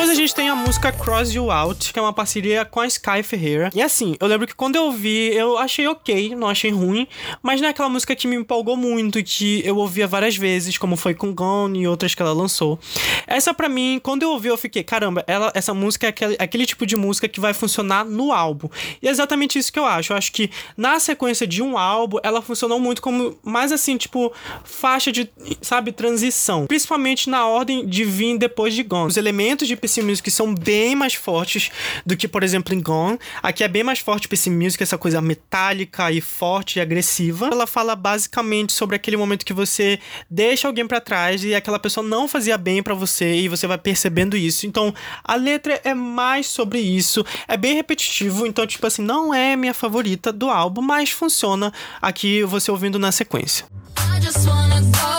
Depois 0.04 0.18
a 0.18 0.20
gente 0.20 0.34
tem 0.34 0.50
a 0.50 0.54
música 0.54 0.92
Cross 0.92 1.32
You 1.32 1.50
Out, 1.50 1.90
que 1.90 1.98
é 1.98 2.02
uma 2.02 2.12
parceria 2.12 2.62
com 2.66 2.78
a 2.78 2.86
Sky 2.86 3.22
Ferreira. 3.22 3.70
E 3.74 3.80
assim, 3.80 4.16
eu 4.20 4.26
lembro 4.26 4.46
que 4.46 4.54
quando 4.54 4.76
eu 4.76 4.84
ouvi, 4.84 5.34
eu 5.34 5.56
achei 5.56 5.88
ok, 5.88 6.34
não 6.36 6.46
achei 6.46 6.70
ruim, 6.70 7.08
mas 7.42 7.58
não 7.58 7.68
é 7.68 7.70
aquela 7.70 7.88
música 7.88 8.14
que 8.14 8.28
me 8.28 8.36
empolgou 8.36 8.76
muito, 8.76 9.22
que 9.24 9.62
eu 9.64 9.78
ouvia 9.78 10.06
várias 10.06 10.36
vezes, 10.36 10.76
como 10.76 10.94
foi 10.94 11.14
com 11.14 11.32
Gone 11.32 11.80
e 11.80 11.88
outras 11.88 12.14
que 12.14 12.20
ela 12.20 12.34
lançou. 12.34 12.78
Essa 13.26 13.54
para 13.54 13.66
mim, 13.66 13.98
quando 14.02 14.24
eu 14.24 14.32
ouvi, 14.32 14.48
eu 14.48 14.58
fiquei, 14.58 14.84
caramba, 14.84 15.24
ela, 15.26 15.50
essa 15.54 15.72
música 15.72 16.06
é 16.06 16.10
aquele, 16.10 16.36
aquele 16.38 16.66
tipo 16.66 16.84
de 16.84 16.96
música 16.96 17.26
que 17.26 17.40
vai 17.40 17.54
funcionar 17.54 18.04
no 18.04 18.30
álbum. 18.30 18.68
E 19.00 19.08
é 19.08 19.10
exatamente 19.10 19.58
isso 19.58 19.72
que 19.72 19.78
eu 19.78 19.86
acho. 19.86 20.12
Eu 20.12 20.18
acho 20.18 20.32
que 20.32 20.50
na 20.76 21.00
sequência 21.00 21.46
de 21.46 21.62
um 21.62 21.78
álbum, 21.78 22.18
ela 22.22 22.42
funcionou 22.42 22.78
muito 22.78 23.00
como 23.00 23.38
mais 23.42 23.72
assim, 23.72 23.96
tipo, 23.96 24.30
faixa 24.64 25.10
de, 25.10 25.30
sabe, 25.62 25.92
transição. 25.92 26.66
Principalmente 26.66 27.30
na 27.30 27.46
ordem 27.46 27.86
de 27.86 28.04
vir 28.04 28.36
depois 28.36 28.74
de 28.74 28.82
Gone. 28.82 29.06
Os 29.06 29.16
elementos 29.16 29.66
de 29.66 29.74
PC 29.94 30.02
Music 30.02 30.30
são 30.30 30.52
bem 30.52 30.96
mais 30.96 31.14
fortes 31.14 31.70
do 32.04 32.16
que, 32.16 32.26
por 32.26 32.42
exemplo, 32.42 32.74
em 32.74 32.80
Gone. 32.80 33.18
Aqui 33.40 33.62
é 33.62 33.68
bem 33.68 33.84
mais 33.84 34.00
forte 34.00 34.26
PC 34.26 34.50
Music, 34.50 34.82
essa 34.82 34.98
coisa 34.98 35.20
metálica 35.20 36.10
e 36.10 36.20
forte 36.20 36.78
e 36.78 36.82
agressiva. 36.82 37.48
Ela 37.52 37.66
fala 37.66 37.94
basicamente 37.94 38.72
sobre 38.72 38.96
aquele 38.96 39.16
momento 39.16 39.44
que 39.44 39.52
você 39.52 40.00
deixa 40.28 40.66
alguém 40.66 40.86
para 40.86 41.00
trás 41.00 41.44
e 41.44 41.54
aquela 41.54 41.78
pessoa 41.78 42.04
não 42.04 42.26
fazia 42.26 42.58
bem 42.58 42.82
para 42.82 42.94
você 42.94 43.36
e 43.36 43.48
você 43.48 43.66
vai 43.68 43.78
percebendo 43.78 44.36
isso. 44.36 44.66
Então, 44.66 44.92
a 45.22 45.36
letra 45.36 45.80
é 45.84 45.94
mais 45.94 46.48
sobre 46.48 46.80
isso. 46.80 47.24
É 47.46 47.56
bem 47.56 47.74
repetitivo, 47.74 48.46
então, 48.46 48.66
tipo 48.66 48.86
assim, 48.86 49.02
não 49.02 49.32
é 49.32 49.54
minha 49.54 49.74
favorita 49.74 50.32
do 50.32 50.50
álbum, 50.50 50.82
mas 50.82 51.10
funciona 51.10 51.72
aqui 52.02 52.42
você 52.42 52.70
ouvindo 52.70 52.98
na 52.98 53.12
sequência. 53.12 53.66
I 53.96 54.20
just 54.20 54.46
wanna 54.46 54.80
go 54.80 55.13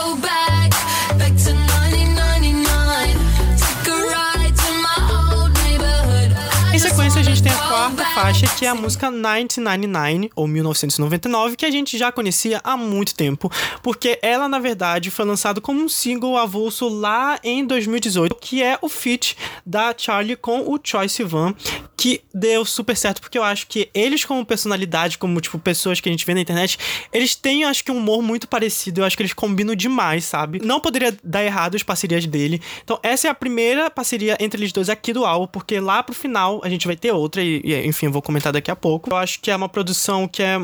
quarta 7.86 8.06
faixa, 8.06 8.48
que 8.58 8.66
é 8.66 8.70
a 8.70 8.74
música 8.74 9.12
1999, 9.12 10.32
ou 10.36 10.48
1999, 10.48 11.56
que 11.56 11.66
a 11.66 11.72
gente 11.72 11.98
já 11.98 12.12
conhecia 12.12 12.60
há 12.64 12.76
muito 12.76 13.14
tempo, 13.14 13.52
porque 13.84 14.18
ela, 14.24 14.48
na 14.48 14.58
verdade, 14.58 15.12
foi 15.12 15.24
lançada 15.24 15.62
como 15.62 15.84
um 15.84 15.90
single 15.90 16.36
avulso 16.36 16.88
lá 16.88 17.40
em 17.44 17.64
2018, 17.64 18.36
que 18.42 18.64
é 18.64 18.80
o 18.82 18.90
feat 18.90 19.38
da 19.64 19.94
Charlie 19.96 20.36
com 20.36 20.62
o 20.62 20.80
Choi 20.84 21.08
Sivan, 21.08 21.54
que 21.96 22.22
deu 22.34 22.66
super 22.66 22.96
certo, 22.96 23.22
porque 23.22 23.38
eu 23.38 23.44
acho 23.44 23.68
que 23.68 23.90
eles, 23.94 24.26
como 24.26 24.44
personalidade, 24.46 25.18
como, 25.18 25.40
tipo, 25.40 25.60
pessoas 25.60 26.00
que 26.00 26.10
a 26.10 26.12
gente 26.12 26.26
vê 26.26 26.34
na 26.34 26.42
internet, 26.42 26.80
eles 27.14 27.36
têm, 27.36 27.66
acho 27.66 27.84
que, 27.84 27.92
um 27.92 27.98
humor 27.98 28.24
muito 28.24 28.48
parecido, 28.48 29.02
eu 29.02 29.06
acho 29.06 29.16
que 29.16 29.22
eles 29.22 29.34
combinam 29.34 29.76
demais, 29.76 30.26
sabe? 30.26 30.60
Não 30.64 30.80
poderia 30.80 31.16
dar 31.24 31.44
errado 31.44 31.76
as 31.76 31.84
parcerias 31.84 32.26
dele. 32.26 32.62
Então, 32.84 33.00
essa 33.04 33.28
é 33.28 33.30
a 33.30 33.36
primeira 33.36 33.92
parceria 33.92 34.36
entre 34.40 34.60
eles 34.60 34.72
dois 34.72 34.90
aqui 34.90 35.14
do 35.14 35.26
álbum, 35.26 35.48
porque 35.48 35.80
lá 35.80 36.02
pro 36.02 36.16
final 36.16 36.62
a 36.64 36.70
gente 36.70 36.86
gente 36.86 36.88
vai 36.88 36.96
ter 36.96 37.12
outra, 37.12 37.42
e, 37.42 37.62
e, 37.64 37.74
enfim, 37.84 38.08
vou 38.10 38.22
comentar 38.22 38.54
daqui 38.54 38.70
a 38.70 38.76
pouco. 38.76 39.10
Eu 39.10 39.18
acho 39.18 39.40
que 39.40 39.50
é 39.50 39.56
uma 39.56 39.70
produção 39.70 40.28
que 40.28 40.44
é 40.44 40.60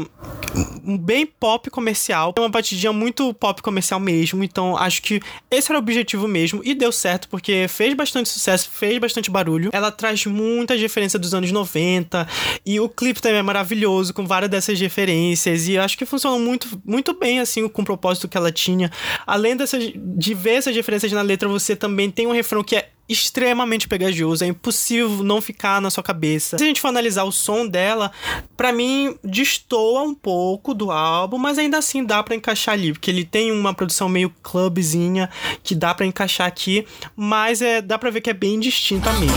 bem 1.00 1.26
pop 1.26 1.70
comercial, 1.70 2.34
é 2.36 2.40
uma 2.40 2.50
batidinha 2.50 2.92
muito 2.92 3.34
pop 3.34 3.62
comercial 3.62 4.00
mesmo, 4.00 4.44
então 4.44 4.76
acho 4.78 5.02
que 5.02 5.22
esse 5.50 5.72
era 5.72 5.78
o 5.78 5.82
objetivo 5.82 6.28
mesmo, 6.28 6.62
e 6.64 6.74
deu 6.74 6.92
certo, 6.92 7.30
porque 7.30 7.68
fez 7.70 7.94
bastante 7.94 8.30
sucesso, 8.30 8.70
fez 8.70 8.98
bastante 9.00 9.32
barulho. 9.32 9.70
Ela 9.72 9.92
traz 9.92 10.26
muita 10.26 10.76
referência 10.76 11.18
dos 11.18 11.34
anos 11.34 11.52
90, 11.52 12.28
e 12.66 12.80
o 12.80 12.90
clipe 12.90 13.22
também 13.22 13.40
é 13.40 13.44
maravilhoso, 13.44 14.14
com 14.14 14.26
várias 14.26 14.52
dessas 14.52 14.80
referências, 14.80 15.68
e 15.68 15.78
acho 15.78 15.98
que 15.98 16.06
funcionou 16.06 16.40
muito, 16.40 16.82
muito 16.86 17.14
bem, 17.14 17.40
assim, 17.40 17.68
com 17.68 17.82
o 17.82 17.86
propósito 17.86 18.28
que 18.28 18.38
ela 18.38 18.52
tinha. 18.52 18.92
Além 19.26 19.56
dessas, 19.56 19.92
de 19.96 20.34
ver 20.34 20.56
essas 20.56 20.76
referências 20.76 21.12
na 21.12 21.22
letra, 21.22 21.48
você 21.48 21.76
também 21.76 22.12
tem 22.12 22.28
um 22.28 22.32
refrão 22.32 22.64
que 22.64 22.76
é 22.76 22.90
extremamente 23.12 23.88
pegajoso, 23.88 24.44
é 24.44 24.48
impossível 24.48 25.24
não 25.24 25.42
ficar 25.42 25.82
na 25.82 25.90
sua 25.90 26.04
cabeça. 26.04 26.58
Se 26.58 26.64
a 26.64 26.68
gente 26.68 26.82
for 26.82 26.88
analisar 26.88 27.24
o 27.24 27.32
som 27.32 27.68
dela, 27.68 28.12
para 28.56 28.72
mim 28.72 29.16
destoa 29.24 30.02
um 30.04 30.14
pouco 30.14 30.74
do 30.74 30.92
álbum, 30.92 31.38
mas 31.38 31.58
ainda 31.58 31.78
assim 31.78 32.04
dá 32.04 32.22
para 32.24 32.36
encaixar 32.36 32.74
ali, 32.74 32.94
porque 32.94 33.12
ele 33.12 33.26
tem 33.26 33.52
uma 33.52 33.74
produção 33.74 34.08
meio 34.08 34.34
clubzinha 34.42 35.30
que 35.64 35.76
dá 35.76 35.94
para 35.94 36.06
encaixar 36.06 36.48
aqui, 36.48 36.86
mas 37.16 37.62
é 37.62 37.82
dá 37.82 37.98
para 37.98 38.10
ver 38.10 38.22
que 38.22 38.30
é 38.30 38.34
bem 38.34 38.60
distinta 38.60 39.12
mesmo. 39.14 39.36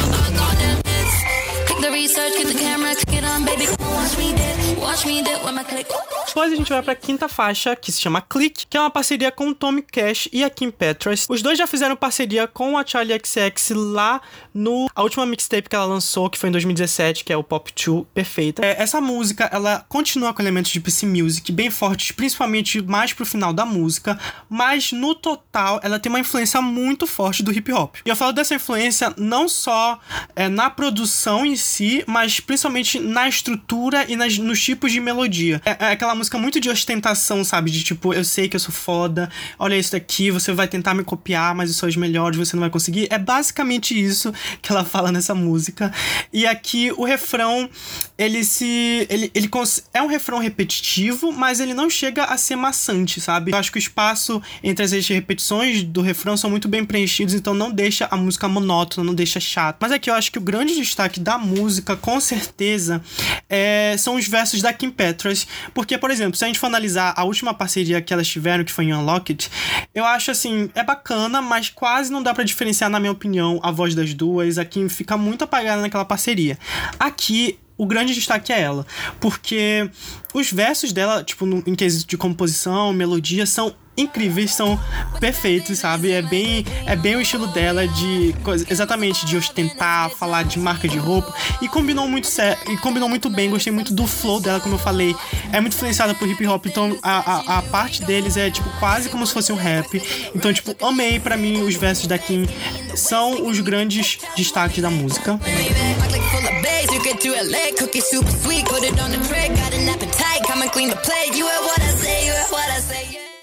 Depois 6.27 6.53
a 6.53 6.57
gente 6.57 6.69
vai 6.69 6.83
pra 6.83 6.95
quinta 6.97 7.29
faixa, 7.29 7.77
que 7.77 7.93
se 7.93 8.01
chama 8.01 8.21
Click, 8.21 8.67
que 8.67 8.77
é 8.77 8.81
uma 8.81 8.91
parceria 8.91 9.31
com 9.31 9.49
o 9.49 9.55
Tommy 9.55 9.83
Cash 9.83 10.29
e 10.33 10.43
a 10.43 10.51
Kim 10.51 10.69
Petras. 10.69 11.27
Os 11.29 11.43
dois 11.43 11.57
já 11.57 11.65
fizeram 11.65 11.95
parceria 11.95 12.49
com 12.49 12.77
a 12.77 12.85
Charlie 12.85 13.17
XX 13.25 13.71
lá 13.77 14.21
no 14.53 14.89
a 14.97 15.03
última 15.03 15.25
mixtape 15.27 15.69
que 15.69 15.77
ela 15.77 15.85
lançou, 15.85 16.29
que 16.29 16.37
foi 16.37 16.49
em 16.49 16.53
2017, 16.53 17.25
que 17.25 17.33
é 17.33 17.37
o 17.37 17.45
Pop 17.45 17.73
2 17.73 18.07
Perfeita. 18.13 18.65
É, 18.65 18.83
essa 18.83 19.01
música, 19.01 19.49
ela 19.53 19.87
continua 19.89 20.35
com 20.35 20.43
elementos 20.43 20.73
de 20.73 20.81
PC 20.81 21.07
Music 21.07 21.53
bem 21.53 21.71
fortes, 21.71 22.11
principalmente 22.11 22.83
mais 22.83 23.13
pro 23.13 23.25
final 23.25 23.53
da 23.53 23.65
música, 23.65 24.19
mas 24.49 24.91
no 24.91 25.15
total 25.15 25.79
ela 25.85 26.01
tem 26.01 26.11
uma 26.11 26.19
influência 26.19 26.61
muito 26.61 27.07
forte 27.07 27.45
do 27.45 27.53
hip 27.53 27.73
hop. 27.73 27.95
E 28.05 28.09
eu 28.09 28.17
falo 28.17 28.33
dessa 28.33 28.57
influência 28.57 29.15
não 29.17 29.49
só 29.49 30.01
é, 30.35 30.49
na 30.49 30.69
produção 30.69 31.47
em 31.47 31.55
si, 31.55 32.03
mas 32.09 32.41
principalmente 32.41 32.99
na 32.99 33.29
estrutura 33.29 34.05
e 34.09 34.17
nas, 34.17 34.37
nos 34.37 34.64
tipos 34.65 34.91
de 34.93 35.01
melodia. 35.01 35.61
É, 35.65 35.77
é 35.87 35.93
aquela 35.93 36.15
música 36.15 36.39
muito 36.39 36.59
de 36.59 36.71
ostentação, 36.71 37.45
sabe? 37.45 37.71
De 37.71 37.83
tipo, 37.83 38.15
eu 38.15 38.25
sei 38.25 38.49
que 38.49 38.57
eu 38.57 38.61
sou 38.61 38.73
foda, 38.73 39.31
olha 39.59 39.77
isso 39.77 39.93
daqui, 39.93 40.31
você 40.31 40.53
vai 40.53 40.67
tentar 40.67 40.95
me 40.95 41.05
copiar, 41.05 41.55
mas 41.55 41.69
eu 41.69 41.75
sou 41.75 41.89
os 41.89 41.97
melhores, 41.97 42.39
você 42.39 42.57
não 42.57 42.63
vai 42.63 42.71
conseguir. 42.71 43.07
É 43.11 43.19
basicamente 43.19 43.99
isso 43.99 44.33
que 44.63 44.73
ela 44.73 44.85
fala 44.85 45.13
nessa 45.13 45.35
música. 45.35 45.93
E 46.33 46.47
aqui 46.47 46.91
o 46.97 47.05
refrão, 47.05 47.69
ele 48.17 48.43
se. 48.45 49.07
Ele, 49.11 49.31
ele 49.35 49.51
é 49.93 50.03
um 50.03 50.07
refrão 50.07 50.39
repetitivo, 50.39 51.31
mas 51.33 51.61
ele 51.61 51.75
não 51.75 51.91
chega 51.91 52.25
a 52.25 52.37
ser 52.37 52.57
maçante, 52.57 53.21
sabe? 53.21 53.53
Eu 53.53 53.59
acho 53.59 53.71
que 53.71 53.79
o 53.79 53.81
espaço 53.81 54.43
entre 54.63 54.85
as 54.85 54.93
repetições 55.09 55.83
do 55.83 56.01
refrão 56.01 56.37
são 56.37 56.49
muito 56.49 56.69
bem 56.69 56.85
preenchidos, 56.85 57.35
então 57.35 57.53
não 57.55 57.71
deixa 57.71 58.09
a 58.11 58.17
música 58.17 58.49
monótona, 58.49 59.05
não 59.05 59.15
deixa 59.15 59.39
chato. 59.39 59.77
Mas 59.81 59.93
aqui 59.93 60.09
eu 60.09 60.15
acho 60.15 60.33
que 60.33 60.39
o 60.39 60.43
grande 60.43 60.75
destaque 60.75 61.21
da 61.21 61.37
música, 61.37 61.97
com 61.97 62.19
certeza, 62.21 63.03
é, 63.49 63.97
são 63.99 64.17
os 64.17 64.27
versos 64.27 64.54
da 64.63 64.73
Kim 64.73 64.91
Petras, 64.91 65.47
porque, 65.73 65.97
por 65.99 66.11
exemplo, 66.11 66.37
se 66.37 66.45
a 66.45 66.47
gente 66.47 66.59
for 66.59 66.67
analisar 66.67 67.15
a 67.17 67.25
última 67.25 67.55
parceria 67.55 68.01
que 68.01 68.13
elas 68.13 68.29
tiveram, 68.29 68.65
que 68.65 68.73
foi 68.73 68.85
em 68.85 68.95
Unlocked, 68.95 69.51
eu 69.95 70.05
acho 70.05 70.31
assim, 70.31 70.71
é 70.75 70.83
bacana, 70.83 71.41
mas 71.41 71.71
quase 71.71 72.11
não 72.11 72.23
dá 72.23 72.35
para 72.35 72.45
diferenciar, 72.45 72.91
na 72.91 73.01
minha 73.01 73.13
opinião, 73.13 73.61
a 73.63 73.71
voz 73.71 73.95
das 73.95 74.15
duas. 74.15 74.59
Aqui 74.59 74.89
fica 74.89 75.17
muito 75.17 75.45
apagada 75.45 75.83
naquela 75.83 76.05
parceria. 76.05 76.59
Aqui 76.99 77.59
o 77.77 77.87
grande 77.87 78.15
destaque 78.15 78.53
é 78.53 78.61
ela, 78.61 78.87
porque 79.21 79.91
os 80.33 80.53
versos 80.53 80.93
dela, 80.93 81.25
tipo, 81.25 81.45
no, 81.45 81.63
em 81.67 81.75
quesito 81.75 82.09
de 82.09 82.17
composição, 82.17 82.93
melodia, 82.93 83.47
são 83.47 83.75
incríveis, 83.97 84.55
são 84.55 84.79
perfeitos, 85.21 85.79
sabe? 85.79 86.13
É 86.13 86.23
bem, 86.23 86.65
é 86.87 86.97
bem 86.97 87.17
o 87.17 87.21
estilo 87.21 87.47
dela 87.49 87.87
de 87.87 88.35
exatamente 88.69 89.27
de 89.27 89.37
ostentar, 89.37 90.11
falar 90.11 90.45
de 90.45 90.59
marca 90.59 90.89
de 90.89 90.99
roupa 90.99 91.35
e 91.61 91.69
combinou 91.69 92.09
muito 92.09 92.29
e 92.69 92.77
combinou 92.79 93.09
muito 93.09 93.31
bem. 93.31 93.51
Gostei 93.51 93.73
muito 93.73 93.93
do 93.93 94.07
flow 94.07 94.41
dela, 94.41 94.61
como 94.61 94.75
eu 94.75 94.79
falei, 94.79 95.15
é 95.53 95.61
muito 95.61 95.75
influenciada 95.75 96.15
por 96.15 96.29
hip 96.29 96.47
hop, 96.47 96.67
então 96.67 96.97
a, 97.03 97.55
a, 97.55 97.59
a 97.59 97.63
parte 97.63 98.03
deles 98.05 98.37
é 98.37 98.51
tipo 98.51 98.69
quase 98.79 99.09
como 99.09 99.27
se 99.27 99.33
fosse 99.33 99.53
um 99.53 99.57
rap. 99.57 100.03
Então 100.35 100.53
tipo 100.53 100.75
amei 100.85 101.19
para 101.19 101.37
mim 101.37 101.63
os 101.63 101.75
versos 101.75 102.07
da 102.07 102.19
Kim 102.19 102.47
são 102.95 103.47
os 103.47 103.61
grandes 103.61 104.19
destaques 104.37 104.83
da 104.83 104.91
música. 104.91 105.39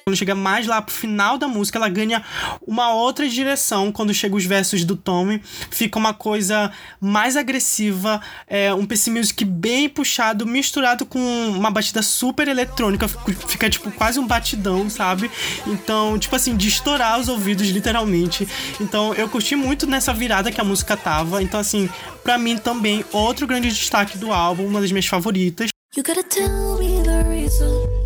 Quando 0.03 0.17
chega 0.17 0.33
mais 0.33 0.65
lá 0.65 0.81
pro 0.81 0.93
final 0.93 1.37
da 1.37 1.47
música, 1.47 1.77
ela 1.77 1.89
ganha 1.89 2.23
uma 2.65 2.93
outra 2.93 3.27
direção. 3.29 3.91
Quando 3.91 4.13
chega 4.13 4.35
os 4.35 4.45
versos 4.45 4.83
do 4.83 4.95
Tommy, 4.95 5.41
fica 5.69 5.99
uma 5.99 6.13
coisa 6.13 6.71
mais 6.99 7.37
agressiva, 7.37 8.19
é, 8.47 8.73
um 8.73 8.85
PC 8.85 9.11
Music 9.11 9.45
bem 9.45 9.87
puxado, 9.87 10.45
misturado 10.45 11.05
com 11.05 11.19
uma 11.49 11.69
batida 11.69 12.01
super 12.01 12.47
eletrônica. 12.47 13.07
Fica 13.07 13.69
tipo 13.69 13.91
quase 13.91 14.19
um 14.19 14.25
batidão, 14.25 14.89
sabe? 14.89 15.29
Então, 15.67 16.17
tipo 16.17 16.35
assim, 16.35 16.55
de 16.55 16.67
estourar 16.67 17.19
os 17.19 17.27
ouvidos, 17.27 17.67
literalmente. 17.69 18.47
Então, 18.79 19.13
eu 19.13 19.29
curti 19.29 19.55
muito 19.55 19.85
nessa 19.85 20.13
virada 20.13 20.51
que 20.51 20.59
a 20.59 20.63
música 20.63 20.97
tava. 20.97 21.43
Então, 21.43 21.59
assim, 21.59 21.89
para 22.23 22.37
mim 22.37 22.57
também, 22.57 23.05
outro 23.11 23.45
grande 23.45 23.69
destaque 23.69 24.17
do 24.17 24.33
álbum, 24.33 24.65
uma 24.65 24.81
das 24.81 24.91
minhas 24.91 25.05
favoritas. 25.05 25.69
You 25.95 26.03
gotta 26.03 26.23
tell 26.23 26.77
me 26.79 27.03
the 27.03 27.23
reason. 27.23 28.01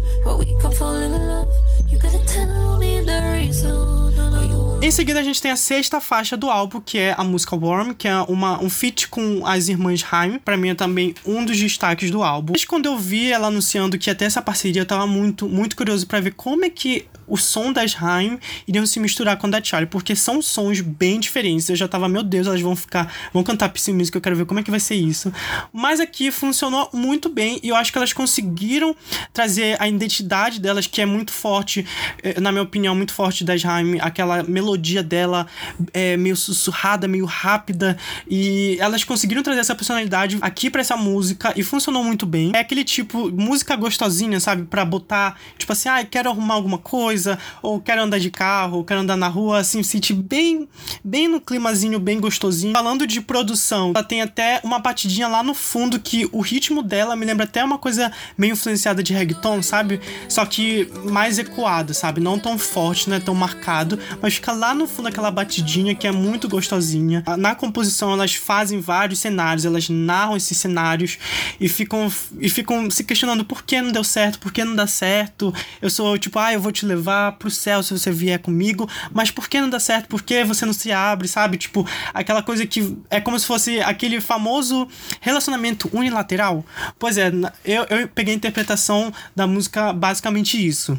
Em 4.82 4.92
seguida, 4.92 5.20
a 5.20 5.24
gente 5.24 5.42
tem 5.42 5.52
a 5.52 5.56
sexta 5.56 6.00
faixa 6.00 6.38
do 6.38 6.50
álbum, 6.50 6.80
que 6.80 6.98
é 6.98 7.16
a 7.18 7.24
música 7.24 7.56
Warm, 7.56 7.94
que 7.94 8.08
é 8.08 8.16
uma, 8.22 8.62
um 8.62 8.70
feat 8.70 9.08
com 9.08 9.46
as 9.46 9.68
irmãs 9.68 10.06
Haim. 10.12 10.38
Pra 10.38 10.56
mim 10.56 10.70
é 10.70 10.76
também 10.76 11.16
um 11.26 11.44
dos 11.44 11.58
destaques 11.58 12.12
do 12.12 12.22
álbum. 12.22 12.54
Mas 12.54 12.66
quando 12.66 12.86
eu 12.86 12.98
vi 12.98 13.32
ela 13.32 13.48
anunciando 13.48 13.98
que 13.98 14.14
ter 14.14 14.26
essa 14.26 14.42
parceria, 14.42 14.84
eu 14.84 14.86
tava 14.86 15.08
muito, 15.08 15.50
muito 15.50 15.76
curioso 15.76 16.06
para 16.06 16.20
ver 16.20 16.34
como 16.34 16.66
é 16.66 16.70
que 16.70 17.08
o 17.28 17.38
som 17.38 17.72
das 17.72 17.96
Haim 18.02 18.40
iriam 18.68 18.86
se 18.86 19.00
misturar 19.00 19.38
com 19.38 19.48
o 19.48 19.52
da 19.52 19.64
Charlie, 19.64 19.90
porque 19.90 20.16
são 20.16 20.42
sons 20.42 20.82
bem 20.82 21.20
diferentes. 21.20 21.70
Eu 21.70 21.76
já 21.76 21.88
tava, 21.88 22.08
meu 22.08 22.24
Deus, 22.24 22.48
elas 22.48 22.62
vão 22.62 22.76
ficar, 22.76 23.12
vão 23.34 23.44
cantar 23.44 23.70
PC 23.70 23.94
Music, 23.94 24.16
eu 24.16 24.22
quero 24.22 24.36
ver 24.36 24.46
como 24.46 24.60
é 24.60 24.64
que 24.64 24.72
vai 24.72 24.80
ser 24.80 24.96
isso. 24.96 25.32
Mas 25.72 26.00
aqui 26.00 26.32
funcionou 26.32 26.90
muito 26.94 27.30
bem 27.30 27.60
e 27.64 27.70
eu 27.70 27.76
acho 27.76 27.92
que 27.92 27.98
elas 27.98 28.14
conseguiram 28.14 28.96
trazer 29.34 29.82
a 29.82 29.88
identidade 29.88 30.60
delas, 30.60 30.88
que 30.88 31.02
é 31.02 31.06
muito 31.06 31.32
forte, 31.32 31.86
eh, 32.22 32.40
na 32.40 32.52
minha 32.52 32.64
opinião, 32.64 32.96
muito 32.96 33.14
forte 33.14 33.44
das 33.44 33.64
Haim, 33.66 34.00
aquela 34.00 34.44
melodia 34.44 35.02
dela 35.02 35.48
é 35.94 36.18
meio 36.18 36.36
sussurrada, 36.36 37.08
meio 37.08 37.26
rápida, 37.26 37.98
e 38.30 38.78
elas 38.80 39.04
conseguiram 39.04 39.42
trazer 39.42 39.60
essa 39.60 39.76
personalidade 39.76 40.38
aqui 40.42 40.70
para 40.70 40.82
essa 40.82 40.98
música 40.98 41.54
e 41.56 41.64
funcionou 41.64 42.04
muito 42.04 42.26
bem. 42.26 42.52
É 42.54 42.60
aquele 42.60 42.84
tipo, 42.84 43.32
música 43.32 43.76
gostosinha, 43.76 44.40
sabe? 44.40 44.64
para 44.66 44.84
botar, 44.84 45.40
tipo 45.58 45.72
assim, 45.72 45.90
ah, 45.90 46.04
quero 46.04 46.30
arrumar 46.30 46.56
alguma 46.56 46.78
coisa 46.78 47.15
coisa, 47.16 47.40
ou 47.62 47.80
quero 47.80 48.02
andar 48.04 48.20
de 48.20 48.30
carro, 48.30 48.84
quero 48.84 49.00
andar 49.00 49.16
na 49.16 49.30
rua, 49.30 49.60
assim, 49.60 49.82
sentir 49.82 50.14
bem, 50.14 50.68
bem 51.04 51.30
no 51.30 51.40
climazinho, 51.40 51.98
bem 51.98 52.20
gostosinho. 52.20 52.74
Falando 52.74 53.08
de 53.08 53.22
produção, 53.22 53.94
ela 53.96 54.04
tem 54.04 54.22
até 54.22 54.60
uma 54.64 54.80
batidinha 54.80 55.28
lá 55.28 55.42
no 55.42 55.54
fundo 55.54 55.98
que 55.98 56.28
o 56.34 56.42
ritmo 56.42 56.84
dela 56.84 57.16
me 57.16 57.26
lembra 57.26 57.46
até 57.46 57.64
uma 57.64 57.78
coisa 57.78 58.12
meio 58.38 58.52
influenciada 58.54 59.02
de 59.02 59.14
reggaeton, 59.14 59.62
sabe? 59.62 60.02
Só 60.28 60.46
que 60.46 60.90
mais 61.10 61.40
ecoado, 61.40 61.94
sabe? 61.94 62.20
Não 62.20 62.38
tão 62.38 62.58
forte, 62.58 63.10
não 63.10 63.16
é 63.16 63.20
tão 63.20 63.34
marcado, 63.34 63.98
mas 64.22 64.36
fica 64.36 64.52
lá 64.52 64.76
no 64.76 64.88
fundo 64.88 65.08
aquela 65.08 65.32
batidinha 65.32 65.96
que 65.96 66.06
é 66.06 66.12
muito 66.12 66.50
gostosinha. 66.50 67.24
Na 67.38 67.56
composição, 67.56 68.12
elas 68.12 68.36
fazem 68.36 68.82
vários 68.82 69.20
cenários, 69.20 69.64
elas 69.64 69.88
narram 69.88 70.36
esses 70.36 70.58
cenários 70.58 71.18
e 71.62 71.70
ficam, 71.70 72.12
e 72.40 72.50
ficam 72.50 72.92
se 72.92 73.04
questionando 73.06 73.46
por 73.46 73.64
que 73.64 73.82
não 73.82 73.92
deu 73.92 74.04
certo, 74.04 74.40
por 74.40 74.52
que 74.52 74.66
não 74.66 74.76
dá 74.76 74.86
certo. 74.86 75.54
Eu 75.82 75.90
sou 75.90 76.18
tipo, 76.18 76.38
ah, 76.40 76.52
eu 76.52 76.60
vou 76.60 76.72
te 76.72 76.86
levar 76.86 77.05
levar 77.06 77.34
pro 77.34 77.52
céu 77.52 77.84
se 77.84 77.98
você 77.98 78.12
vier 78.12 78.40
comigo, 78.40 78.90
mas 79.14 79.30
por 79.30 79.48
que 79.48 79.62
não 79.62 79.70
dá 79.70 79.80
certo? 79.80 80.08
Por 80.08 80.24
que 80.24 80.44
você 80.44 80.66
não 80.66 80.74
se 80.74 80.92
abre, 80.92 81.28
sabe? 81.28 81.58
Tipo, 81.58 81.88
aquela 82.14 82.42
coisa 82.42 82.66
que 82.66 82.98
é 83.12 83.22
como 83.22 83.38
se 83.40 83.46
fosse 83.46 83.80
aquele 83.82 84.20
famoso 84.20 84.88
relacionamento 85.22 85.90
unilateral. 85.94 86.66
Pois 86.98 87.18
é, 87.18 87.32
eu, 87.64 87.86
eu 87.90 88.08
peguei 88.08 88.34
a 88.34 88.38
interpretação 88.38 89.14
da 89.36 89.46
música 89.46 89.94
basicamente 89.94 90.66
isso. 90.66 90.98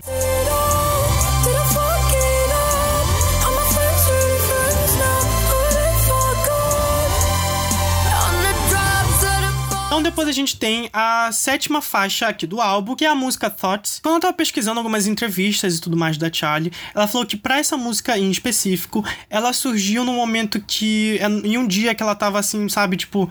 Então 9.97 10.03
depois 10.03 10.29
a 10.29 10.33
gente 10.33 10.59
tem 10.59 10.91
a 10.93 11.33
sétima 11.33 11.81
faixa 11.81 12.26
aqui 12.26 12.47
do 12.47 12.61
álbum, 12.61 12.95
que 12.95 13.07
é 13.07 13.09
a 13.09 13.15
música 13.15 13.49
Thoughts. 13.49 13.99
Quando 14.03 14.17
eu 14.17 14.21
tava 14.21 14.35
pesquisando 14.35 14.79
algumas 14.79 15.07
entrevistas 15.07 15.79
e 15.79 15.81
tudo 15.81 15.97
mais 15.97 16.19
da 16.19 16.31
Charlie, 16.31 16.71
ela 16.95 17.07
falou 17.07 17.26
que 17.26 17.35
para 17.35 17.59
essa 17.59 17.79
música 17.79 18.19
em 18.19 18.31
específico, 18.31 19.03
ela 19.31 19.55
surgiu 19.55 20.05
no 20.05 20.12
momento 20.12 20.61
que 20.61 21.17
é, 21.19 21.26
em 21.26 21.57
um 21.57 21.67
dia 21.67 21.95
que 21.95 22.03
ela 22.03 22.15
tava 22.15 22.38
assim, 22.38 22.69
sabe, 22.69 22.99
tipo, 22.99 23.31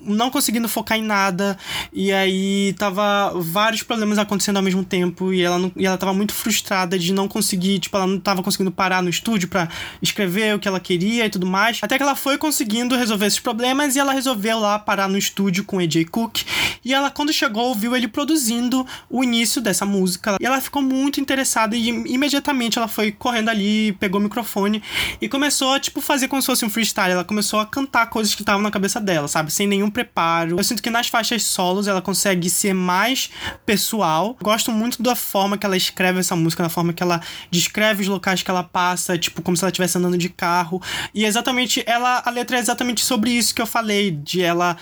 não 0.00 0.30
conseguindo 0.30 0.68
focar 0.68 0.96
em 0.96 1.02
nada 1.02 1.58
e 1.92 2.12
aí 2.12 2.72
tava 2.78 3.32
vários 3.40 3.82
problemas 3.82 4.16
acontecendo 4.16 4.58
ao 4.58 4.62
mesmo 4.62 4.84
tempo 4.84 5.32
e 5.32 5.42
ela 5.42 5.58
não, 5.58 5.72
e 5.74 5.86
ela 5.86 5.98
tava 5.98 6.14
muito 6.14 6.32
frustrada 6.32 6.96
de 6.96 7.12
não 7.12 7.26
conseguir, 7.26 7.80
tipo, 7.80 7.96
ela 7.96 8.06
não 8.06 8.20
tava 8.20 8.44
conseguindo 8.44 8.70
parar 8.70 9.02
no 9.02 9.10
estúdio 9.10 9.48
para 9.48 9.68
escrever 10.00 10.54
o 10.54 10.60
que 10.60 10.68
ela 10.68 10.78
queria 10.78 11.26
e 11.26 11.30
tudo 11.30 11.48
mais. 11.48 11.80
Até 11.82 11.96
que 11.96 12.02
ela 12.04 12.14
foi 12.14 12.38
conseguindo 12.38 12.94
resolver 12.94 13.26
esses 13.26 13.40
problemas 13.40 13.96
e 13.96 13.98
ela 13.98 14.12
resolveu 14.12 14.60
lá 14.60 14.78
parar 14.78 15.08
no 15.08 15.18
estúdio 15.18 15.64
com 15.64 15.80
Ed 15.80 15.95
Cook. 16.04 16.42
E 16.84 16.94
ela, 16.94 17.10
quando 17.10 17.32
chegou, 17.32 17.74
viu 17.74 17.96
ele 17.96 18.06
produzindo 18.06 18.86
o 19.10 19.24
início 19.24 19.60
dessa 19.60 19.84
música. 19.84 20.36
E 20.40 20.46
ela 20.46 20.60
ficou 20.60 20.80
muito 20.80 21.20
interessada 21.20 21.74
e 21.76 21.88
imediatamente 21.88 22.78
ela 22.78 22.86
foi 22.86 23.10
correndo 23.10 23.48
ali, 23.48 23.92
pegou 23.94 24.20
o 24.20 24.22
microfone 24.22 24.82
e 25.20 25.28
começou 25.28 25.72
a, 25.72 25.80
tipo, 25.80 26.00
fazer 26.00 26.28
como 26.28 26.40
se 26.40 26.46
fosse 26.46 26.64
um 26.64 26.70
freestyle. 26.70 27.10
Ela 27.10 27.24
começou 27.24 27.58
a 27.58 27.66
cantar 27.66 28.06
coisas 28.06 28.34
que 28.34 28.42
estavam 28.42 28.62
na 28.62 28.70
cabeça 28.70 29.00
dela, 29.00 29.26
sabe? 29.26 29.52
Sem 29.52 29.66
nenhum 29.66 29.90
preparo. 29.90 30.58
Eu 30.58 30.64
sinto 30.64 30.82
que 30.82 30.90
nas 30.90 31.08
faixas 31.08 31.42
solos 31.42 31.88
ela 31.88 32.00
consegue 32.00 32.48
ser 32.48 32.72
mais 32.72 33.30
pessoal. 33.64 34.36
Gosto 34.40 34.70
muito 34.70 35.02
da 35.02 35.16
forma 35.16 35.58
que 35.58 35.66
ela 35.66 35.76
escreve 35.76 36.20
essa 36.20 36.36
música, 36.36 36.62
da 36.62 36.68
forma 36.68 36.92
que 36.92 37.02
ela 37.02 37.20
descreve 37.50 38.02
os 38.02 38.08
locais 38.08 38.42
que 38.42 38.50
ela 38.50 38.62
passa, 38.62 39.18
tipo, 39.18 39.42
como 39.42 39.56
se 39.56 39.64
ela 39.64 39.70
estivesse 39.70 39.98
andando 39.98 40.16
de 40.16 40.28
carro. 40.28 40.80
E 41.12 41.24
exatamente, 41.24 41.82
ela, 41.86 42.22
a 42.24 42.30
letra 42.30 42.58
é 42.58 42.60
exatamente 42.60 43.04
sobre 43.04 43.30
isso 43.30 43.54
que 43.54 43.62
eu 43.62 43.66
falei, 43.66 44.10
de 44.10 44.42
ela 44.42 44.76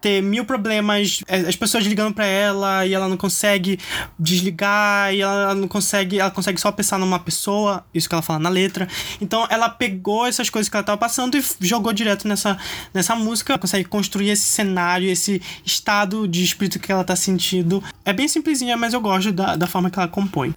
ter 0.00 0.22
mil 0.22 0.44
problemas 0.44 0.59
problemas, 0.60 1.22
é, 1.26 1.38
as 1.40 1.56
pessoas 1.56 1.84
ligando 1.84 2.14
para 2.14 2.26
ela 2.26 2.86
e 2.86 2.92
ela 2.92 3.08
não 3.08 3.16
consegue 3.16 3.78
desligar 4.18 5.12
e 5.14 5.22
ela 5.22 5.54
não 5.54 5.66
consegue, 5.66 6.20
ela 6.20 6.30
consegue 6.30 6.60
só 6.60 6.70
pensar 6.70 6.98
numa 6.98 7.18
pessoa, 7.18 7.84
isso 7.94 8.08
que 8.08 8.14
ela 8.14 8.22
fala 8.22 8.38
na 8.38 8.48
letra. 8.48 8.86
Então 9.20 9.46
ela 9.50 9.68
pegou 9.68 10.26
essas 10.26 10.50
coisas 10.50 10.68
que 10.68 10.76
ela 10.76 10.84
tava 10.84 10.98
passando 10.98 11.36
e 11.36 11.44
jogou 11.60 11.92
direto 11.92 12.28
nessa, 12.28 12.58
nessa 12.92 13.16
música, 13.16 13.52
ela 13.52 13.58
consegue 13.58 13.88
construir 13.88 14.28
esse 14.30 14.44
cenário, 14.44 15.08
esse 15.08 15.40
estado 15.64 16.28
de 16.28 16.44
espírito 16.44 16.78
que 16.78 16.92
ela 16.92 17.02
tá 17.02 17.16
sentindo. 17.16 17.82
É 18.04 18.12
bem 18.12 18.28
simplesinha, 18.28 18.76
mas 18.76 18.92
eu 18.92 19.00
gosto 19.00 19.32
da, 19.32 19.56
da 19.56 19.66
forma 19.66 19.90
que 19.90 19.98
ela 19.98 20.08
compõe. 20.08 20.54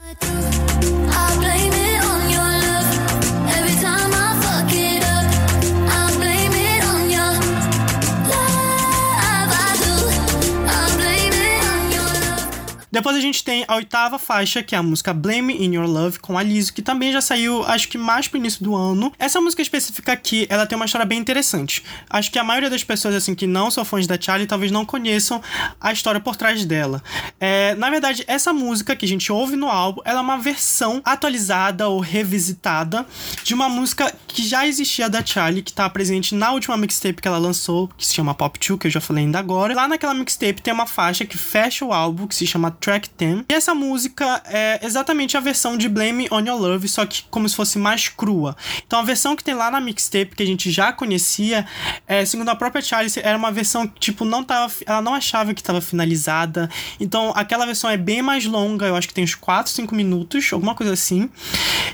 Depois 13.04 13.18
a 13.18 13.20
gente 13.20 13.44
tem 13.44 13.66
a 13.68 13.76
oitava 13.76 14.18
faixa, 14.18 14.64
que 14.64 14.74
é 14.74 14.78
a 14.78 14.82
música 14.82 15.14
Blame 15.14 15.62
in 15.62 15.76
Your 15.76 15.86
Love, 15.86 16.20
com 16.20 16.38
a 16.38 16.42
Lizzo, 16.42 16.72
que 16.74 16.82
também 16.82 17.12
já 17.12 17.20
saiu, 17.20 17.62
acho 17.66 17.90
que 17.90 17.98
mais 17.98 18.30
pro 18.30 18.38
início 18.38 18.64
do 18.64 18.74
ano. 18.74 19.12
Essa 19.20 19.42
música 19.42 19.62
específica 19.62 20.14
aqui, 20.14 20.48
ela 20.50 20.66
tem 20.66 20.78
uma 20.78 20.86
história 20.86 21.06
bem 21.06 21.20
interessante. 21.20 21.84
Acho 22.10 22.32
que 22.32 22.40
a 22.40 22.46
maioria 22.46 22.70
das 22.70 22.82
pessoas, 22.82 23.14
assim, 23.14 23.36
que 23.36 23.46
não 23.46 23.70
são 23.70 23.84
fãs 23.84 24.08
da 24.08 24.18
Charlie, 24.18 24.48
talvez 24.48 24.72
não 24.72 24.86
conheçam 24.86 25.42
a 25.82 25.92
história 25.92 26.22
por 26.22 26.38
trás 26.38 26.64
dela. 26.64 27.04
É, 27.42 27.76
na 27.76 27.90
verdade, 27.90 28.24
essa 28.26 28.54
música 28.54 28.96
que 28.96 29.04
a 29.04 29.10
gente 29.10 29.30
ouve 29.34 29.58
no 29.58 29.68
álbum, 29.68 30.00
ela 30.06 30.20
é 30.20 30.22
uma 30.22 30.38
versão 30.38 31.02
atualizada 31.04 31.90
ou 31.90 32.00
revisitada 32.00 33.06
de 33.44 33.54
uma 33.54 33.68
música 33.68 34.16
que 34.30 34.48
já 34.48 34.66
existia 34.66 35.10
da 35.10 35.26
Charlie, 35.26 35.62
que 35.62 35.74
tá 35.74 35.90
presente 35.90 36.34
na 36.34 36.54
última 36.54 36.78
mixtape 36.78 37.22
que 37.22 37.28
ela 37.28 37.38
lançou, 37.38 37.90
que 37.98 38.08
se 38.08 38.14
chama 38.14 38.34
Pop 38.34 38.58
2, 38.58 38.80
que 38.80 38.88
eu 38.88 38.92
já 38.92 39.02
falei 39.02 39.26
ainda 39.26 39.40
agora. 39.40 39.76
Lá 39.76 39.90
naquela 39.90 40.14
mixtape 40.14 40.62
tem 40.62 40.74
uma 40.74 40.88
faixa 40.88 41.26
que 41.26 41.38
fecha 41.38 41.84
o 41.84 41.92
álbum, 41.92 42.28
que 42.28 42.36
se 42.36 42.48
chama 42.48 42.72
Track 42.94 43.10
10. 43.18 43.46
E 43.50 43.54
essa 43.54 43.74
música 43.74 44.42
é 44.46 44.80
exatamente 44.84 45.36
a 45.36 45.40
versão 45.40 45.78
de 45.78 45.90
Blame 45.90 46.28
on 46.32 46.42
Your 46.42 46.60
Love, 46.60 46.88
só 46.88 47.06
que 47.06 47.24
como 47.30 47.50
se 47.50 47.56
fosse 47.56 47.80
mais 47.80 48.08
crua. 48.08 48.56
Então 48.86 49.00
a 49.00 49.04
versão 49.04 49.36
que 49.36 49.44
tem 49.44 49.56
lá 49.56 49.72
na 49.72 49.80
mixtape, 49.80 50.36
que 50.36 50.44
a 50.44 50.46
gente 50.46 50.70
já 50.70 50.94
conhecia, 50.94 51.66
é, 52.08 52.24
segundo 52.26 52.50
a 52.50 52.56
própria 52.56 52.82
Charlie, 52.82 53.12
era 53.18 53.38
uma 53.38 53.52
versão 53.52 53.88
que, 53.88 54.00
tipo, 54.00 54.26
não 54.26 54.44
tava. 54.44 54.72
Ela 54.86 55.02
não 55.02 55.14
achava 55.14 55.54
que 55.54 55.62
estava 55.62 55.82
finalizada. 55.82 56.70
Então 57.00 57.34
aquela 57.36 57.66
versão 57.66 57.90
é 57.90 57.98
bem 57.98 58.22
mais 58.22 58.46
longa, 58.46 58.86
eu 58.86 58.96
acho 58.96 59.08
que 59.08 59.14
tem 59.14 59.24
uns 59.24 59.36
4, 59.36 59.72
5 59.72 59.96
minutos, 59.96 60.52
alguma 60.54 60.76
coisa 60.76 60.94
assim. 60.94 61.30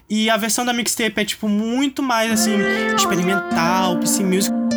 E 0.09 0.29
a 0.29 0.37
versão 0.37 0.65
da 0.65 0.73
mixtape 0.73 1.21
é, 1.21 1.25
tipo, 1.25 1.47
muito 1.47 2.03
mais 2.03 2.31
assim, 2.31 2.55
experimental, 2.95 3.97
PC 3.99 4.23
music. 4.23 4.68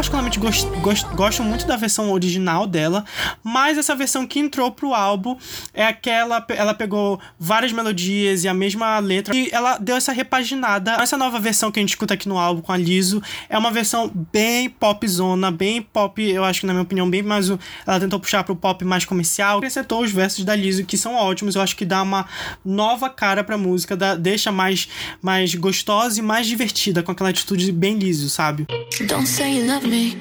Particularmente 0.00 0.38
gost, 0.38 0.66
gost, 0.80 1.06
gosto 1.14 1.42
muito 1.42 1.66
da 1.66 1.76
versão 1.76 2.10
original 2.10 2.66
dela, 2.66 3.04
mas 3.44 3.76
essa 3.76 3.94
versão 3.94 4.26
que 4.26 4.38
entrou 4.38 4.72
pro 4.72 4.94
álbum 4.94 5.36
é 5.74 5.84
aquela. 5.84 6.42
Ela 6.48 6.72
pegou 6.72 7.20
várias 7.38 7.70
melodias 7.70 8.42
e 8.42 8.48
a 8.48 8.54
mesma 8.54 8.98
letra 8.98 9.36
e 9.36 9.50
ela 9.52 9.76
deu 9.76 9.94
essa 9.94 10.10
repaginada. 10.10 10.92
Essa 10.92 11.18
nova 11.18 11.38
versão 11.38 11.70
que 11.70 11.78
a 11.78 11.82
gente 11.82 11.90
escuta 11.90 12.14
aqui 12.14 12.26
no 12.26 12.38
álbum 12.38 12.62
com 12.62 12.72
a 12.72 12.78
Liso 12.78 13.22
é 13.46 13.58
uma 13.58 13.70
versão 13.70 14.10
bem 14.32 14.70
popzona, 14.70 15.50
bem 15.50 15.82
pop, 15.82 16.22
eu 16.22 16.44
acho 16.44 16.60
que 16.60 16.66
na 16.66 16.72
minha 16.72 16.82
opinião, 16.82 17.08
bem 17.08 17.22
mais. 17.22 17.50
Ela 17.86 18.00
tentou 18.00 18.18
puxar 18.18 18.42
pro 18.42 18.56
pop 18.56 18.82
mais 18.86 19.04
comercial. 19.04 19.58
Acrescentou 19.58 20.02
os 20.02 20.10
versos 20.10 20.46
da 20.46 20.56
Liso 20.56 20.82
que 20.86 20.96
são 20.96 21.14
ótimos, 21.14 21.56
eu 21.56 21.60
acho 21.60 21.76
que 21.76 21.84
dá 21.84 22.02
uma 22.02 22.26
nova 22.64 23.10
cara 23.10 23.44
pra 23.44 23.58
música, 23.58 23.94
dá, 23.94 24.14
deixa 24.14 24.50
mais, 24.50 24.88
mais 25.20 25.54
gostosa 25.54 26.20
e 26.20 26.22
mais 26.22 26.46
divertida, 26.46 27.02
com 27.02 27.12
aquela 27.12 27.28
atitude 27.28 27.70
bem 27.70 27.98
liso, 27.98 28.30
sabe? 28.30 28.66
Don't 29.06 29.28
say 29.28 29.58
you 29.58 29.66
love 29.66 29.89
me, 29.90 30.14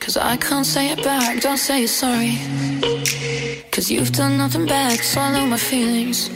cause 0.00 0.16
I 0.16 0.36
can't 0.36 0.66
say 0.66 0.90
it 0.90 1.02
back, 1.04 1.40
don't 1.40 1.56
say 1.58 1.78
you're 1.78 1.88
sorry. 1.88 2.38
Cause 3.70 3.90
you've 3.90 4.12
done 4.12 4.36
nothing 4.36 4.66
bad, 4.66 4.98
swallow 5.00 5.46
my 5.46 5.56
feelings. 5.56 6.28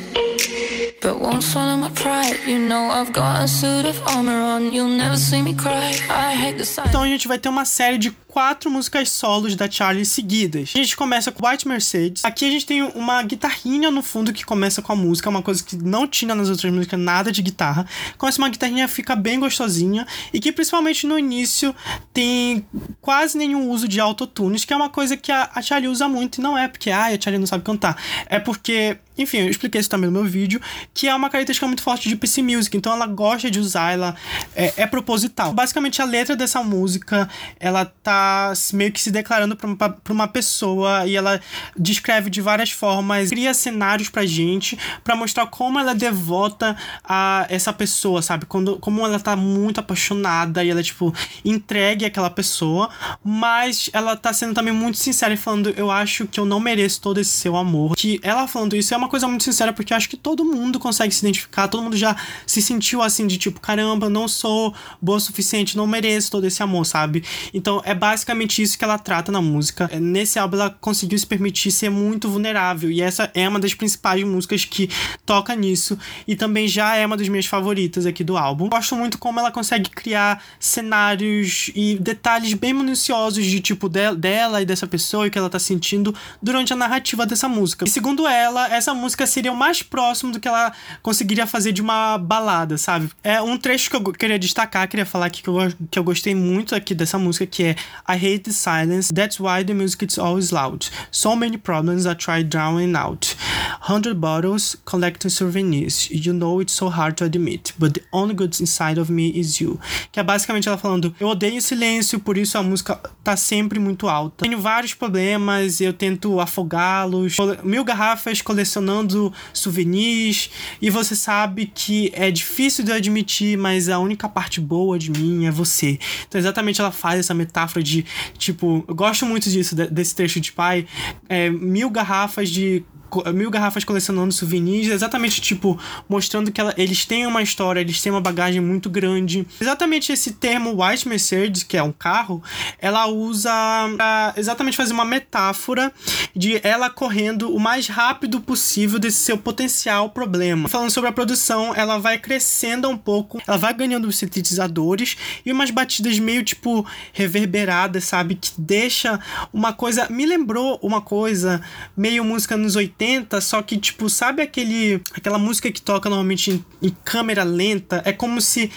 But 1.03 1.21
won't 1.21 1.43
swallow 1.43 1.77
my 1.77 1.91
pride. 1.91 2.39
You 2.47 2.59
know 2.59 2.89
I've 2.91 3.13
got 3.13 3.45
a 3.45 3.49
suit 3.49 3.85
of 3.85 4.01
armor 4.07 4.41
on. 4.41 4.73
You'll 4.73 4.97
never 4.97 5.17
see 5.17 5.43
me 5.43 5.53
cry. 5.55 5.93
I 6.09 6.35
hate 6.35 6.57
the 6.57 6.65
sight. 6.65 6.89
Então 6.89 7.03
a 7.03 7.09
gente 7.09 7.29
vai 7.29 7.39
ter 7.39 7.51
uma 7.51 7.67
série 7.67 7.99
de 7.99 8.11
quatro 8.35 8.69
músicas 8.69 9.11
solos 9.11 9.55
da 9.55 9.71
Charlie 9.71 10.05
seguidas. 10.05 10.73
A 10.75 10.79
gente 10.79 10.97
começa 10.97 11.31
com 11.31 11.47
White 11.47 11.69
Mercedes. 11.69 12.25
Aqui 12.25 12.45
a 12.45 12.51
gente 12.51 12.67
tem 12.67 12.83
uma 12.83 13.23
guitarrinha 13.23 13.93
no 13.93 14.03
fundo 14.03 14.33
que 14.33 14.45
começa 14.45 14.83
com 14.83 14.93
a 14.93 14.97
música, 14.97 15.31
uma 15.31 15.41
coisa 15.41 15.63
que 15.63 15.77
não 15.77 16.05
tinha 16.05 16.35
nas 16.35 16.49
outras 16.49 16.73
músicas, 16.73 16.99
nada 16.99 17.31
de 17.31 17.41
guitarra. 17.41 17.87
Começa 18.19 18.43
uma 18.43 18.49
guitarrinha, 18.49 18.89
fica 18.89 19.15
bem 19.15 19.39
gostosinha 19.39 20.05
e 20.33 20.41
que 20.41 20.51
principalmente 20.51 21.07
no 21.07 21.17
início 21.17 21.73
tem 22.13 22.67
quase 23.01 23.39
nenhum 23.39 23.71
uso 23.71 23.87
de 23.87 24.01
autotunes, 24.01 24.65
que 24.65 24.73
é 24.73 24.77
uma 24.77 24.91
coisa 24.91 25.17
que 25.17 25.31
a, 25.31 25.49
a 25.55 25.63
Charlie 25.63 25.89
usa 25.89 26.09
muito 26.09 26.39
e 26.39 26.43
não 26.43 26.59
é 26.59 26.67
porque 26.67 26.91
ah, 26.91 27.07
a 27.07 27.11
Charlie 27.21 27.39
não 27.39 27.47
sabe 27.47 27.63
cantar. 27.63 27.97
É 28.27 28.41
porque 28.41 28.99
enfim, 29.17 29.39
eu 29.39 29.49
expliquei 29.49 29.81
isso 29.81 29.89
também 29.89 30.11
no 30.11 30.21
meu 30.21 30.29
vídeo, 30.29 30.61
que 30.93 31.07
é 31.07 31.15
uma 31.15 31.31
característica 31.31 31.67
muito 31.69 31.83
forte 31.83 32.09
de 32.09 32.17
PC 32.17 32.43
Music, 32.43 32.77
então 32.77 32.93
ela 32.93 33.07
gosta 33.07 33.49
de 33.49 33.61
usar, 33.61 33.93
ela 33.93 34.17
é, 34.57 34.73
é 34.79 34.87
proposital. 34.89 35.53
Basicamente, 35.53 36.03
a 36.03 36.05
letra 36.05 36.35
dessa 36.35 36.65
música, 36.65 37.29
ela 37.61 37.85
tá 37.85 38.24
meio 38.73 38.91
que 38.93 39.01
se 39.01 39.11
declarando 39.11 39.57
pra 39.57 39.67
uma, 39.67 39.77
pra 39.77 40.13
uma 40.13 40.29
pessoa 40.29 41.07
e 41.07 41.15
ela 41.15 41.41
descreve 41.79 42.29
de 42.29 42.41
várias 42.41 42.71
formas, 42.71 43.29
cria 43.29 43.55
cenários 43.55 44.09
pra 44.09 44.27
gente, 44.27 44.77
para 45.03 45.15
mostrar 45.15 45.47
como 45.47 45.79
ela 45.79 45.93
é 45.93 45.95
devota 45.95 46.77
a 47.05 47.47
essa 47.49 47.73
pessoa, 47.73 48.21
sabe? 48.21 48.47
Quando, 48.47 48.79
como 48.79 49.07
ela 49.07 49.21
tá 49.21 49.37
muito 49.37 49.79
apaixonada 49.79 50.65
e 50.65 50.71
ela, 50.71 50.83
tipo, 50.83 51.15
entregue 51.45 52.05
aquela 52.05 52.31
pessoa, 52.31 52.91
mas 53.23 53.89
ela 53.93 54.17
tá 54.17 54.33
sendo 54.33 54.55
também 54.55 54.75
muito 54.75 54.99
sincera 54.99 55.33
e 55.33 55.37
falando, 55.37 55.71
eu 55.71 55.91
acho 55.91 56.27
que 56.27 56.41
eu 56.41 56.45
não 56.45 56.59
mereço 56.59 57.01
todo 57.01 57.19
esse 57.19 57.31
seu 57.31 57.57
amor. 57.57 57.95
Que 57.97 58.19
ela 58.23 58.49
falando 58.49 58.75
isso 58.77 58.93
é 58.93 58.97
uma 58.97 59.05
uma 59.05 59.09
coisa 59.09 59.29
muito 59.29 59.45
sincera, 59.45 59.73
porque 59.73 59.93
eu 59.93 59.97
acho 59.97 60.09
que 60.09 60.17
todo 60.17 60.45
mundo 60.45 60.79
consegue 60.79 61.15
se 61.15 61.25
identificar, 61.25 61.69
todo 61.69 61.83
mundo 61.83 61.97
já 61.97 62.17
se 62.47 62.61
sentiu 62.61 63.03
assim, 63.03 63.27
de 63.27 63.37
tipo, 63.37 63.61
caramba, 63.61 64.09
não 64.09 64.27
sou 64.27 64.75
boa 65.01 65.19
o 65.19 65.21
suficiente, 65.21 65.77
não 65.77 65.87
mereço 65.87 66.31
todo 66.31 66.47
esse 66.47 66.63
amor, 66.63 66.85
sabe? 66.85 67.23
Então 67.53 67.83
é 67.85 67.95
basicamente 67.95 68.14
isso 68.63 68.79
que 68.79 68.85
ela 68.85 68.99
trata 68.99 69.33
na 69.33 69.41
música. 69.41 69.89
É, 69.93 69.99
nesse 69.99 70.39
álbum 70.39 70.57
ela 70.57 70.71
conseguiu 70.81 71.19
se 71.19 71.27
permitir 71.27 71.71
ser 71.71 71.91
muito 71.91 72.29
vulnerável, 72.29 72.91
e 72.91 73.01
essa 73.01 73.31
é 73.35 73.49
uma 73.49 73.59
das 73.59 73.75
principais 73.75 74.23
músicas 74.25 74.65
que 74.65 74.89
toca 75.27 75.55
nisso, 75.55 75.99
e 76.27 76.37
também 76.37 76.69
já 76.69 76.95
é 76.97 77.05
uma 77.07 77.17
das 77.17 77.29
minhas 77.29 77.47
favoritas 77.47 78.07
aqui 78.07 78.23
do 78.23 78.37
álbum. 78.37 78.69
Gosto 78.69 78.95
muito 78.97 79.19
como 79.19 79.41
ela 79.41 79.51
consegue 79.51 79.91
criar 79.91 80.43
cenários 80.59 81.71
e 81.75 81.97
detalhes 82.01 82.55
bem 82.55 82.73
minuciosos 82.73 83.45
de 83.45 83.61
tipo 83.61 83.89
de 83.89 84.15
dela 84.15 84.61
e 84.61 84.65
dessa 84.65 84.87
pessoa 84.87 85.25
e 85.25 85.29
o 85.29 85.31
que 85.31 85.39
ela 85.39 85.51
tá 85.51 85.59
sentindo 85.59 86.15
durante 86.43 86.73
a 86.73 86.77
narrativa 86.77 87.25
dessa 87.27 87.49
música. 87.49 87.85
E 87.87 87.91
segundo 87.91 88.27
ela, 88.27 88.69
essa 88.75 88.95
música 88.95 89.27
seria 89.27 89.53
o 89.53 89.57
mais 89.57 89.83
próximo 89.83 90.33
do 90.33 90.41
que 90.41 90.49
ela 90.49 90.73
conseguiria 91.03 91.47
fazer 91.47 91.73
de 91.73 91.81
uma 91.81 92.19
balada, 92.19 92.77
sabe? 92.77 93.09
É 93.23 93.41
um 93.41 93.57
trecho 93.57 93.91
que 93.91 93.97
eu 93.97 94.03
queria 94.13 94.39
destacar, 94.39 94.89
queria 94.89 95.07
falar 95.07 95.27
aqui 95.27 95.43
que 95.43 95.49
eu, 95.49 95.57
que 95.91 95.99
eu 95.99 96.05
gostei 96.05 96.35
muito 96.35 96.75
aqui 96.75 96.95
dessa 96.95 97.19
música, 97.19 97.47
que 97.47 97.65
é 97.65 97.77
I 98.07 98.17
hate 98.19 98.45
the 98.45 98.53
silence, 98.53 99.09
that's 99.09 99.41
why 99.41 99.63
the 99.63 99.73
music 99.73 100.03
is 100.03 100.19
always 100.19 100.53
loud. 100.53 100.89
So 101.11 101.35
many 101.35 101.57
problems 101.57 102.07
I 102.07 102.15
try 102.15 102.43
drowning 102.43 102.95
out. 102.97 103.35
Hundred 103.81 104.21
bottles 104.21 104.77
collecting 104.85 105.31
souvenirs. 105.31 106.11
You 106.11 106.33
know 106.35 106.61
it's 106.61 106.75
so 106.75 106.91
hard 106.91 107.17
to 107.19 107.25
admit, 107.25 107.73
but 107.79 107.95
the 107.95 108.03
only 108.13 108.35
good 108.35 108.59
inside 108.61 108.99
of 108.99 109.11
me 109.11 109.31
is 109.31 109.61
you. 109.61 109.81
Que 110.13 110.21
é 110.21 110.23
basicamente 110.23 110.69
ela 110.69 110.77
falando, 110.77 111.15
eu 111.19 111.29
odeio 111.29 111.61
silêncio, 111.63 112.21
por 112.21 112.37
isso 112.37 112.59
a 112.59 112.63
música 112.63 113.01
tá 113.23 113.37
sempre 113.37 113.79
muito 113.79 114.09
alta. 114.09 114.45
Tenho 114.45 114.61
vários 114.61 114.93
problemas, 114.93 115.81
eu 115.81 115.93
tento 115.93 116.41
afogá-los. 116.41 117.37
Mil 117.63 117.85
garrafas 117.85 118.43
colecionando 118.43 119.33
souvenirs 119.53 120.51
e 120.81 120.91
você 120.91 121.17
sabe 121.17 121.71
que 121.75 122.11
é 122.15 122.31
difícil 122.31 122.85
de 122.85 122.93
admitir, 122.93 123.57
mas 123.57 123.89
a 123.89 123.99
única 123.99 124.29
parte 124.29 124.61
boa 124.61 124.99
de 124.99 125.11
mim 125.11 125.47
é 125.47 125.51
você. 125.51 125.99
Então, 126.29 126.39
exatamente 126.39 126.81
ela 126.81 126.93
faz 126.93 127.21
essa 127.21 127.33
metáfora 127.35 127.83
de 128.03 128.07
tipo, 128.39 128.85
eu 128.89 128.95
gosto 128.95 129.27
muito 129.27 129.49
disso, 129.49 129.75
desse 129.75 130.15
trecho 130.15 130.41
de 130.41 130.53
pai, 130.53 130.87
é, 131.29 131.51
mil 131.51 131.91
garrafas 131.91 132.51
de 132.51 132.85
mil 133.33 133.51
garrafas 133.51 133.85
colecionando 133.85 134.33
souvenirs, 134.33 134.89
exatamente 134.89 135.41
tipo, 135.41 135.79
mostrando 136.09 136.51
que 136.51 136.61
ela, 136.61 136.75
eles 136.77 137.05
têm 137.05 137.27
uma 137.27 137.43
história, 137.43 137.81
eles 137.81 138.01
têm 138.01 138.11
uma 138.11 138.21
bagagem 138.21 138.61
muito 138.61 138.91
grande. 138.91 139.47
Exatamente 139.61 140.13
esse 140.13 140.33
termo 140.33 140.83
White 140.83 141.09
Mercedes, 141.09 141.63
que 141.63 141.77
é 141.77 141.83
um 141.83 141.93
carro, 141.93 142.43
ela 142.79 143.07
usa 143.07 143.53
pra 143.97 144.35
exatamente 144.37 144.77
fazer 144.77 144.93
uma 144.93 145.05
metáfora 145.05 145.93
de 146.35 146.61
ela 146.63 146.91
correndo 146.91 147.55
o 147.55 147.61
mais 147.61 147.87
rápido 147.87 148.41
possível 148.41 148.99
desse 148.99 149.19
seu 149.19 149.39
potencial 149.39 150.11
problema. 150.11 150.69
Falando 150.69 150.91
sobre 150.91 151.11
a 151.11 151.13
produção, 151.13 151.75
ela 151.75 151.99
vai 151.99 152.19
crescendo 152.19 152.89
um 152.89 152.97
pouco, 152.97 153.41
ela 153.47 153.57
vai 153.57 153.73
ganhando 153.73 154.09
os 154.09 154.17
sintetizadores 154.17 155.17
e 155.45 155.53
umas 155.53 155.71
batidas 155.71 156.19
meio 156.19 156.43
tipo 156.43 156.87
reverberadas, 157.13 158.05
sabe? 158.05 158.35
Que 158.35 158.51
deixa 158.59 159.21
uma 159.53 159.73
coisa. 159.73 160.09
Me 160.11 160.27
lembrou 160.27 160.79
uma 160.83 161.01
coisa 161.01 161.63
meio 161.97 162.25
música 162.25 162.57
nos 162.57 162.77
80 162.77 163.04
80, 163.05 163.41
só 163.41 163.63
que, 163.63 163.77
tipo, 163.77 164.09
sabe 164.09 164.43
aquele 164.43 165.01
aquela 165.15 165.39
música 165.39 165.71
que 165.71 165.81
toca 165.81 166.09
normalmente 166.09 166.51
em, 166.51 166.65
em 166.83 166.97
câmera 167.05 167.45
lenta? 167.45 168.03
É 168.05 168.13
como 168.13 168.41
se 168.41 168.71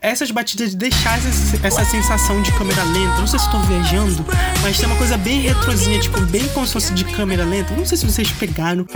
essas 0.00 0.30
batidas 0.30 0.74
deixassem 0.74 1.30
essa 1.62 1.84
sensação 1.84 2.42
de 2.42 2.52
câmera 2.52 2.82
lenta. 2.84 3.18
Não 3.18 3.26
sei 3.26 3.38
se 3.38 3.46
estou 3.46 3.60
viajando, 3.62 4.24
mas 4.62 4.78
tem 4.78 4.86
uma 4.86 4.96
coisa 4.96 5.16
bem 5.16 5.40
retrozinha, 5.40 5.98
tipo, 5.98 6.20
bem 6.26 6.46
como 6.48 6.66
se 6.66 6.72
fosse 6.72 6.92
de 6.92 7.04
câmera 7.04 7.44
lenta. 7.44 7.74
Não 7.74 7.86
sei 7.86 7.96
se 7.96 8.04
vocês 8.04 8.30
pegaram. 8.32 8.86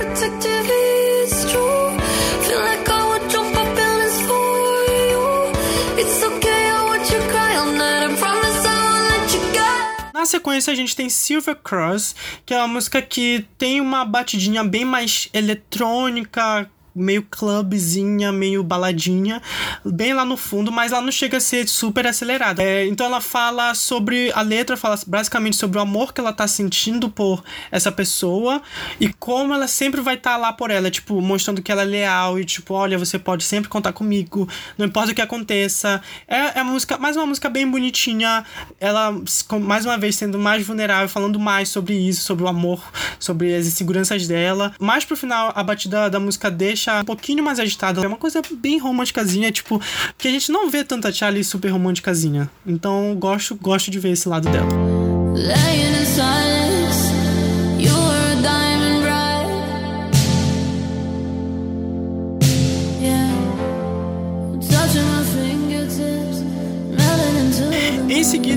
Na 10.20 10.26
sequência, 10.26 10.70
a 10.70 10.76
gente 10.76 10.94
tem 10.94 11.08
Silver 11.08 11.56
Cross, 11.56 12.14
que 12.44 12.52
é 12.52 12.58
uma 12.58 12.68
música 12.68 13.00
que 13.00 13.46
tem 13.56 13.80
uma 13.80 14.04
batidinha 14.04 14.62
bem 14.62 14.84
mais 14.84 15.30
eletrônica, 15.32 16.70
meio 16.94 17.22
clubzinha, 17.22 18.32
meio 18.32 18.62
baladinha, 18.62 19.40
bem 19.84 20.12
lá 20.12 20.24
no 20.24 20.36
fundo, 20.36 20.72
mas 20.72 20.92
ela 20.92 21.02
não 21.02 21.12
chega 21.12 21.36
a 21.36 21.40
ser 21.40 21.68
super 21.68 22.06
acelerada. 22.06 22.62
É, 22.62 22.86
então 22.86 23.06
ela 23.06 23.20
fala 23.20 23.74
sobre. 23.74 24.32
A 24.32 24.42
letra 24.42 24.76
fala 24.76 24.98
basicamente 25.06 25.56
sobre 25.56 25.78
o 25.78 25.80
amor 25.80 26.12
que 26.12 26.20
ela 26.20 26.32
tá 26.32 26.46
sentindo 26.46 27.08
por 27.10 27.42
essa 27.70 27.92
pessoa 27.92 28.62
e 28.98 29.12
como 29.12 29.54
ela 29.54 29.68
sempre 29.68 30.00
vai 30.00 30.14
estar 30.14 30.32
tá 30.32 30.36
lá 30.36 30.52
por 30.52 30.70
ela, 30.70 30.90
tipo, 30.90 31.20
mostrando 31.20 31.62
que 31.62 31.70
ela 31.70 31.82
é 31.82 31.84
leal 31.84 32.38
e, 32.38 32.44
tipo, 32.44 32.74
olha, 32.74 32.98
você 32.98 33.18
pode 33.18 33.44
sempre 33.44 33.68
contar 33.68 33.92
comigo, 33.92 34.48
não 34.76 34.86
importa 34.86 35.12
o 35.12 35.14
que 35.14 35.22
aconteça. 35.22 36.02
É, 36.26 36.60
é 36.60 36.62
música, 36.62 36.98
mais 36.98 37.16
uma 37.16 37.26
música 37.26 37.48
bem 37.48 37.68
bonitinha, 37.68 38.44
ela, 38.78 39.14
mais 39.60 39.84
uma 39.84 39.98
vez, 39.98 40.16
sendo 40.16 40.38
mais 40.38 40.66
vulnerável, 40.66 41.08
falando 41.08 41.38
mais 41.38 41.68
sobre 41.68 41.94
isso, 41.94 42.22
sobre 42.24 42.44
o 42.44 42.48
amor, 42.48 42.82
sobre 43.18 43.54
as 43.54 43.66
inseguranças 43.66 44.26
dela. 44.26 44.74
Mais 44.80 45.04
pro 45.04 45.16
final, 45.16 45.52
a 45.54 45.62
batida 45.62 46.08
da 46.08 46.18
música 46.18 46.50
deixa 46.50 46.79
deixar 46.80 47.02
um 47.02 47.04
pouquinho 47.04 47.44
mais 47.44 47.60
agitada. 47.60 48.02
É 48.02 48.08
uma 48.08 48.16
coisa 48.16 48.40
bem 48.52 48.78
românticazinha, 48.78 49.52
tipo, 49.52 49.80
que 50.16 50.26
a 50.26 50.30
gente 50.30 50.50
não 50.50 50.70
vê 50.70 50.82
tanta 50.82 51.12
Charlie 51.12 51.44
super 51.44 51.68
românticazinha. 51.68 52.50
Então, 52.66 53.14
gosto, 53.18 53.54
gosto 53.54 53.90
de 53.90 53.98
ver 53.98 54.12
esse 54.12 54.28
lado 54.28 54.48
dela. 54.48 54.68
Em 55.74 55.84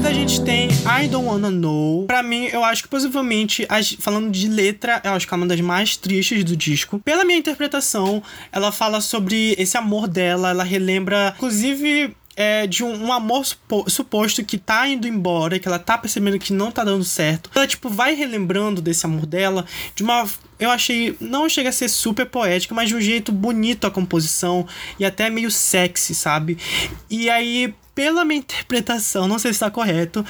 seguida, 0.04 0.10
a 0.10 0.14
gente 0.14 0.44
tem 0.44 0.70
I 0.70 1.08
Don't 1.08 1.28
Wanna 1.28 1.50
Know. 1.50 2.06
Pra 2.06 2.22
mim, 2.22 2.48
eu 2.52 2.64
acho 2.64 2.84
que 2.84 2.90
possivelmente, 2.90 3.66
falando 4.00 4.30
de 4.30 4.48
letra, 4.48 5.02
eu 5.04 5.12
acho 5.12 5.28
que 5.28 5.34
é 5.34 5.38
uma 5.38 5.46
das 5.46 5.62
mais 5.62 5.96
tristes 5.96 6.44
do 6.44 6.56
disco. 6.56 7.00
Pela 7.00 7.24
minha 7.24 7.38
interpretação, 7.38 8.22
ela 8.52 8.72
fala 8.72 9.00
sobre 9.00 9.56
esse 9.58 9.78
amor 9.78 10.08
dela, 10.08 10.50
ela 10.50 10.64
relembra, 10.64 11.34
inclusive, 11.38 12.16
é, 12.36 12.68
de 12.68 12.84
um, 12.84 13.06
um 13.06 13.14
amor 13.14 13.46
supo, 13.46 13.90
suposto 13.90 14.44
que 14.44 14.58
tá 14.58 14.88
indo 14.88 15.08
embora, 15.08 15.60
que 15.60 15.68
ela 15.68 15.80
tá 15.80 15.98
percebendo 15.98 16.40
que 16.40 16.52
não 16.52 16.72
tá 16.72 16.84
dando 16.84 17.04
certo. 17.04 17.50
Ela, 17.56 17.68
tipo, 17.68 17.90
vai 17.90 18.14
relembrando 18.14 18.82
desse 18.82 19.06
amor 19.06 19.26
dela 19.26 19.66
de 19.96 20.04
uma 20.04 20.28
eu 20.60 20.70
achei. 20.70 21.16
Não 21.20 21.50
chega 21.50 21.70
a 21.70 21.74
ser 21.74 21.90
super 21.90 22.26
poética, 22.26 22.74
mas 22.74 22.90
de 22.90 22.96
um 22.96 23.02
jeito 23.02 23.32
bonito 23.32 23.86
a 23.86 23.92
composição 23.92 24.66
e 25.00 25.06
até 25.06 25.30
meio 25.30 25.52
sexy, 25.52 26.16
sabe? 26.16 26.58
E 27.10 27.30
aí, 27.30 27.74
pela 27.96 28.26
minha 28.26 28.40
interpretação, 28.40 29.28
não 29.28 29.38
sei 29.38 29.52
se 29.52 29.58
está 29.58 29.70
correto, 29.70 30.26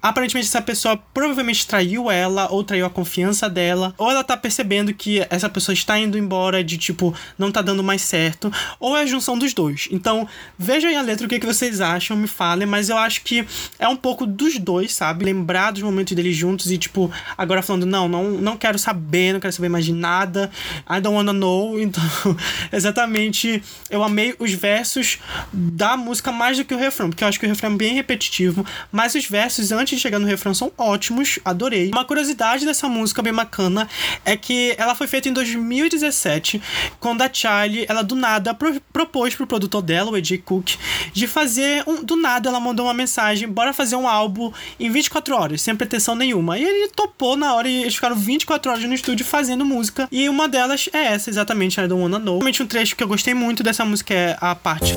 aparentemente 0.00 0.46
essa 0.46 0.62
pessoa 0.62 0.96
provavelmente 1.12 1.66
traiu 1.66 2.10
ela, 2.10 2.50
ou 2.50 2.62
traiu 2.62 2.86
a 2.86 2.90
confiança 2.90 3.48
dela, 3.48 3.94
ou 3.98 4.10
ela 4.10 4.22
tá 4.22 4.36
percebendo 4.36 4.94
que 4.94 5.26
essa 5.28 5.48
pessoa 5.48 5.72
está 5.72 5.98
indo 5.98 6.16
embora 6.16 6.62
de 6.62 6.78
tipo, 6.78 7.14
não 7.36 7.50
tá 7.50 7.60
dando 7.60 7.82
mais 7.82 8.02
certo, 8.02 8.52
ou 8.78 8.96
é 8.96 9.02
a 9.02 9.06
junção 9.06 9.38
dos 9.38 9.52
dois. 9.52 9.88
Então, 9.90 10.26
vejam 10.58 10.90
aí 10.90 10.96
a 10.96 11.02
letra, 11.02 11.26
o 11.26 11.28
que, 11.28 11.38
que 11.38 11.46
vocês 11.46 11.80
acham, 11.80 12.16
me 12.16 12.28
falem, 12.28 12.66
mas 12.66 12.88
eu 12.88 12.96
acho 12.96 13.22
que 13.22 13.46
é 13.78 13.88
um 13.88 13.96
pouco 13.96 14.26
dos 14.26 14.58
dois, 14.58 14.94
sabe? 14.94 15.24
Lembrar 15.24 15.72
dos 15.72 15.82
momentos 15.82 16.14
deles 16.14 16.36
juntos 16.36 16.70
e, 16.70 16.78
tipo, 16.78 17.10
agora 17.36 17.62
falando, 17.62 17.86
não, 17.86 18.08
não, 18.08 18.30
não 18.30 18.56
quero 18.56 18.78
saber, 18.78 19.32
não 19.32 19.40
quero 19.40 19.52
saber 19.52 19.68
mais 19.68 19.84
de 19.84 19.92
nada, 19.92 20.50
I 20.88 21.00
don't 21.00 21.16
wanna 21.16 21.32
know. 21.32 21.78
Então, 21.88 22.36
exatamente, 22.70 23.62
eu 23.88 24.02
amei 24.04 24.34
os 24.38 24.52
versos 24.52 25.18
da 25.50 25.96
música 25.96 26.30
mais 26.30 26.58
do 26.58 26.64
que 26.64 26.74
o 26.74 26.78
refrão, 26.78 27.08
porque 27.08 27.24
eu 27.24 27.28
acho 27.28 27.40
que 27.40 27.46
o 27.46 27.48
refrão 27.48 27.72
é 27.72 27.76
bem 27.76 27.94
repetitivo, 27.94 28.64
mas 28.92 29.14
os 29.14 29.24
versos 29.24 29.72
antes 29.72 29.87
de 29.96 30.02
chegar 30.02 30.18
no 30.18 30.26
refrão 30.26 30.54
são 30.54 30.72
ótimos, 30.76 31.38
adorei. 31.44 31.90
Uma 31.92 32.04
curiosidade 32.04 32.64
dessa 32.64 32.88
música 32.88 33.22
bem 33.22 33.32
bacana 33.32 33.88
é 34.24 34.36
que 34.36 34.74
ela 34.78 34.94
foi 34.94 35.06
feita 35.06 35.28
em 35.28 35.32
2017, 35.32 36.60
quando 37.00 37.22
a 37.22 37.30
Charlie, 37.32 37.86
ela 37.88 38.02
do 38.02 38.14
nada 38.14 38.54
pro, 38.54 38.80
propôs 38.92 39.34
pro 39.34 39.46
produtor 39.46 39.82
dela, 39.82 40.10
o 40.10 40.14
AJ 40.14 40.38
Cook, 40.44 40.76
de 41.12 41.26
fazer 41.26 41.82
um, 41.86 42.02
do 42.02 42.16
nada 42.16 42.48
ela 42.48 42.60
mandou 42.60 42.86
uma 42.86 42.94
mensagem, 42.94 43.48
bora 43.48 43.72
fazer 43.72 43.96
um 43.96 44.08
álbum 44.08 44.52
em 44.78 44.90
24 44.90 45.34
horas, 45.34 45.62
sem 45.62 45.74
pretensão 45.74 46.14
nenhuma. 46.14 46.58
E 46.58 46.64
ele 46.64 46.88
topou 46.88 47.36
na 47.36 47.54
hora 47.54 47.68
e 47.68 47.82
eles 47.82 47.94
ficaram 47.94 48.16
24 48.16 48.70
horas 48.70 48.84
no 48.84 48.94
estúdio 48.94 49.24
fazendo 49.24 49.64
música. 49.64 50.08
E 50.10 50.28
uma 50.28 50.48
delas 50.48 50.88
é 50.92 51.06
essa, 51.06 51.30
exatamente, 51.30 51.80
I 51.80 51.86
Don't 51.86 52.02
Wanna 52.02 52.18
Know. 52.18 52.38
Realmente 52.38 52.62
um 52.62 52.66
trecho 52.66 52.96
que 52.96 53.02
eu 53.02 53.08
gostei 53.08 53.34
muito 53.34 53.62
dessa 53.62 53.84
música 53.84 54.14
é 54.14 54.36
a 54.40 54.54
parte. 54.54 54.94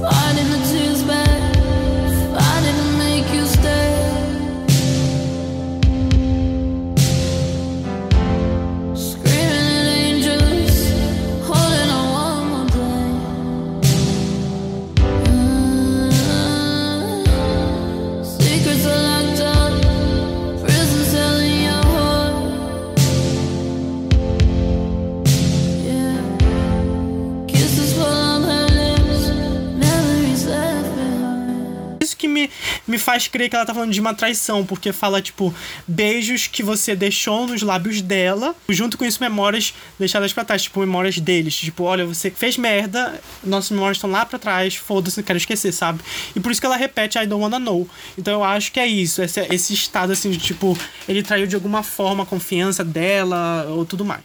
Me 32.92 32.98
faz 32.98 33.28
crer 33.28 33.50
que 33.50 33.56
ela 33.56 33.66
tá 33.66 33.74
falando 33.74 33.92
de 33.92 34.00
uma 34.02 34.14
traição, 34.14 34.66
porque 34.66 34.92
fala, 34.92 35.22
tipo, 35.22 35.54
beijos 35.88 36.48
que 36.48 36.62
você 36.62 36.96
deixou 36.96 37.48
nos 37.48 37.62
lábios 37.62 38.02
dela, 38.02 38.54
junto 38.70 38.98
com 38.98 39.06
isso, 39.06 39.24
memórias 39.24 39.74
deixadas 39.98 40.34
pra 40.34 40.44
trás, 40.44 40.64
tipo, 40.64 40.80
memórias 40.82 41.18
deles. 41.18 41.56
Tipo, 41.56 41.86
olha, 41.86 42.06
você 42.06 42.30
fez 42.30 42.58
merda, 42.58 43.20
nossas 43.44 43.72
memórias 43.72 43.98
estão 43.98 44.12
lá 44.12 44.26
pra 44.26 44.38
trás, 44.38 44.76
foda-se, 44.76 45.18
não 45.18 45.24
quero 45.24 45.38
esquecer, 45.38 45.72
sabe? 45.72 46.02
E 46.36 46.40
por 46.40 46.52
isso 46.52 46.60
que 46.60 46.68
ela 46.68 46.76
repete 46.76 47.18
I 47.18 47.26
don't 47.26 47.42
wanna 47.42 47.60
know. 47.60 47.88
Então 48.18 48.34
eu 48.34 48.44
acho 48.44 48.72
que 48.72 48.80
é 48.80 48.86
isso, 48.86 49.22
esse, 49.22 49.40
esse 49.54 49.74
estado, 49.74 50.12
assim, 50.12 50.30
de 50.30 50.38
tipo, 50.38 50.78
ele 51.08 51.24
traiu 51.24 51.48
de 51.48 51.56
alguma 51.56 51.82
forma 51.82 52.24
a 52.24 52.26
confiança 52.26 52.84
dela 52.84 53.66
ou 53.70 53.86
tudo 53.86 54.04
mais. 54.04 54.24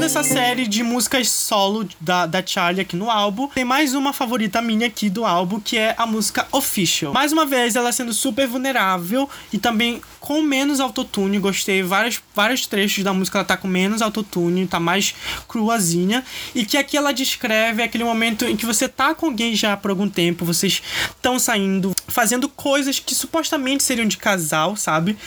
Essa 0.00 0.22
série 0.22 0.66
de 0.66 0.82
músicas 0.82 1.28
solo 1.28 1.86
da, 2.00 2.24
da 2.24 2.44
Charlie 2.44 2.80
aqui 2.80 2.96
no 2.96 3.10
álbum, 3.10 3.46
tem 3.48 3.64
mais 3.64 3.94
uma 3.94 4.12
favorita 4.12 4.62
minha 4.62 4.86
aqui 4.86 5.10
do 5.10 5.24
álbum, 5.24 5.60
que 5.60 5.76
é 5.76 5.94
a 5.98 6.06
música 6.06 6.48
Official. 6.50 7.12
Mais 7.12 7.30
uma 7.30 7.44
vez, 7.44 7.76
ela 7.76 7.92
sendo 7.92 8.12
super 8.12 8.48
vulnerável 8.48 9.28
e 9.52 9.58
também 9.58 10.00
com 10.18 10.40
menos 10.40 10.80
autotune. 10.80 11.38
Gostei 11.38 11.82
vários, 11.82 12.22
vários 12.34 12.66
trechos 12.66 13.02
da 13.02 13.12
música, 13.12 13.38
ela 13.38 13.44
tá 13.44 13.56
com 13.56 13.68
menos 13.68 14.00
autotune, 14.00 14.66
tá 14.66 14.78
mais 14.78 15.14
cruazinha. 15.48 16.24
E 16.54 16.64
que 16.64 16.78
aqui 16.78 16.96
ela 16.96 17.12
descreve 17.12 17.82
aquele 17.82 18.04
momento 18.04 18.44
em 18.44 18.56
que 18.56 18.64
você 18.64 18.88
tá 18.88 19.14
com 19.14 19.26
alguém 19.26 19.54
já 19.54 19.76
por 19.76 19.90
algum 19.90 20.08
tempo, 20.08 20.44
vocês 20.44 20.80
estão 21.10 21.38
saindo, 21.38 21.92
fazendo 22.06 22.48
coisas 22.48 22.98
que 22.98 23.14
supostamente 23.14 23.82
seriam 23.82 24.06
de 24.06 24.16
casal, 24.16 24.76
sabe? 24.76 25.18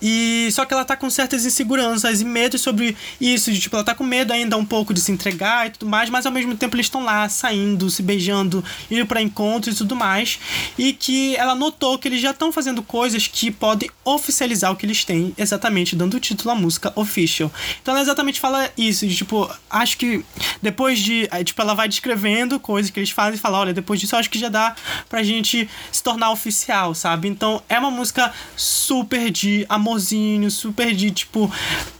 E 0.00 0.48
só 0.52 0.64
que 0.64 0.72
ela 0.72 0.84
tá 0.84 0.96
com 0.96 1.10
certas 1.10 1.44
inseguranças 1.44 2.20
e 2.20 2.24
medos 2.24 2.60
sobre 2.60 2.96
isso, 3.20 3.50
de, 3.50 3.58
tipo, 3.58 3.74
ela 3.74 3.84
tá 3.84 3.94
com 3.94 4.04
medo 4.14 4.32
ainda 4.32 4.56
um 4.56 4.64
pouco 4.64 4.94
de 4.94 5.00
se 5.00 5.10
entregar 5.10 5.66
e 5.66 5.70
tudo 5.70 5.86
mais, 5.86 6.08
mas 6.08 6.24
ao 6.24 6.30
mesmo 6.30 6.56
tempo 6.56 6.76
eles 6.76 6.86
estão 6.86 7.02
lá 7.02 7.28
saindo, 7.28 7.90
se 7.90 8.00
beijando, 8.00 8.64
indo 8.88 9.04
para 9.06 9.20
encontros 9.20 9.74
e 9.74 9.78
tudo 9.78 9.96
mais. 9.96 10.38
E 10.78 10.92
que 10.92 11.34
ela 11.36 11.56
notou 11.56 11.98
que 11.98 12.06
eles 12.06 12.20
já 12.20 12.30
estão 12.30 12.52
fazendo 12.52 12.80
coisas 12.80 13.26
que 13.26 13.50
podem 13.50 13.90
oficializar 14.04 14.70
o 14.70 14.76
que 14.76 14.86
eles 14.86 15.04
têm, 15.04 15.34
exatamente 15.36 15.96
dando 15.96 16.14
o 16.14 16.20
título 16.20 16.52
à 16.52 16.54
música 16.54 16.92
Official. 16.94 17.50
Então 17.82 17.92
ela 17.92 18.02
exatamente 18.02 18.38
fala 18.38 18.70
isso, 18.78 19.04
de 19.04 19.16
tipo, 19.16 19.50
acho 19.68 19.98
que 19.98 20.24
depois 20.62 21.00
de. 21.00 21.28
Tipo, 21.44 21.62
ela 21.62 21.74
vai 21.74 21.88
descrevendo 21.88 22.60
coisas 22.60 22.90
que 22.90 23.00
eles 23.00 23.10
fazem 23.10 23.34
e 23.34 23.38
fala: 23.38 23.58
olha, 23.58 23.74
depois 23.74 23.98
disso 23.98 24.14
acho 24.14 24.30
que 24.30 24.38
já 24.38 24.48
dá 24.48 24.76
pra 25.08 25.22
gente 25.22 25.68
se 25.90 26.02
tornar 26.02 26.30
oficial, 26.30 26.94
sabe? 26.94 27.26
Então 27.28 27.62
é 27.68 27.78
uma 27.78 27.90
música 27.90 28.32
super 28.56 29.30
de 29.30 29.66
amorzinho, 29.68 30.50
super 30.50 30.94
de, 30.94 31.10
tipo, 31.10 31.50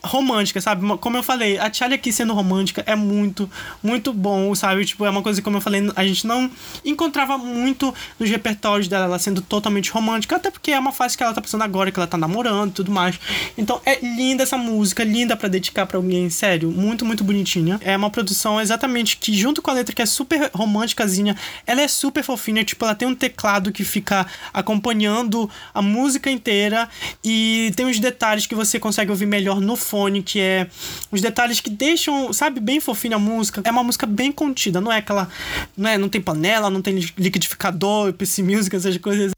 romântica, 0.03 0.61
sabe? 0.61 0.87
Como 0.98 1.16
eu 1.16 1.22
falei, 1.22 1.59
a 1.59 1.72
Charlie 1.72 1.98
aqui 2.05 2.12
sendo 2.12 2.35
romântica 2.35 2.83
é 2.87 2.95
muito, 2.95 3.51
muito 3.83 4.12
bom, 4.12 4.55
sabe? 4.55 4.85
Tipo, 4.85 5.07
é 5.07 5.11
uma 5.11 5.23
coisa 5.23 5.40
que, 5.40 5.45
como 5.45 5.57
eu 5.57 5.61
falei, 5.62 5.90
a 5.97 6.07
gente 6.07 6.27
não 6.27 6.51
encontrava 6.85 7.38
muito 7.38 7.95
nos 8.21 8.29
repertórios 8.29 8.88
dela, 8.88 9.07
ela 9.07 9.19
sendo 9.19 9.40
totalmente 9.40 9.90
romântica, 9.90 10.37
até 10.37 10.51
porque 10.51 10.71
é 10.71 10.79
uma 10.79 10.93
fase 10.93 11.17
que 11.17 11.23
ela 11.23 11.33
tá 11.33 11.40
passando 11.40 11.62
agora, 11.62 11.90
que 11.90 11.99
ela 11.99 12.07
tá 12.07 12.19
namorando 12.19 12.71
e 12.71 12.75
tudo 12.75 12.93
mais. 12.93 13.19
Então 13.57 13.81
é 13.87 13.99
linda 14.01 14.43
essa 14.43 14.59
música, 14.59 15.03
linda 15.03 15.35
para 15.35 15.49
dedicar 15.49 15.87
para 15.87 15.97
alguém, 15.97 16.29
sério, 16.29 16.71
muito, 16.71 17.07
muito 17.07 17.25
bonitinha. 17.25 17.81
É 17.83 17.97
uma 17.97 18.11
produção 18.11 18.61
exatamente 18.61 19.17
que, 19.17 19.33
junto 19.33 19.62
com 19.62 19.71
a 19.71 19.75
letra 19.75 19.95
que 19.95 20.03
é 20.03 20.07
super 20.07 20.51
românticazinha, 20.53 21.35
ela 21.67 21.81
é 21.81 21.88
super 21.88 22.23
fofinha, 22.23 22.64
tipo, 22.64 22.85
ela 22.85 22.95
tem 22.95 23.09
um 23.09 23.14
teclado 23.14 23.73
que 23.73 23.83
fica 23.83 24.27
acompanhando 24.53 25.49
a 25.73 25.81
música 25.81 26.31
inteira 26.31 26.87
e 27.25 27.73
tem 27.77 27.87
uns 27.87 27.99
detalhes 27.99 28.47
que 28.47 28.55
você 28.55 28.79
consegue 28.79 29.11
ouvir 29.11 29.27
melhor 29.27 29.59
no 29.59 29.75
fone, 29.75 30.23
que 30.23 30.38
é 30.38 30.69
os 31.11 31.23
detalhes 31.23 31.61
que 31.61 31.71
deixam, 31.95 32.33
sabe, 32.33 32.61
bem 32.61 32.81
fofinha 32.81 33.17
a 33.17 33.19
música. 33.19 33.63
É 33.65 33.71
uma 33.71 33.85
música 33.85 34.07
bem 34.07 34.33
contida, 34.33 34.81
não 34.81 34.93
é 34.93 34.99
aquela, 34.99 35.29
não 35.77 35.89
é, 35.89 35.97
não 35.97 36.09
tem 36.09 36.21
panela, 36.21 36.69
não 36.69 36.83
tem 36.83 36.95
liquidificador, 37.17 38.13
PC 38.13 38.43
Music, 38.43 38.75
essas 38.75 38.97
coisas. 38.99 39.33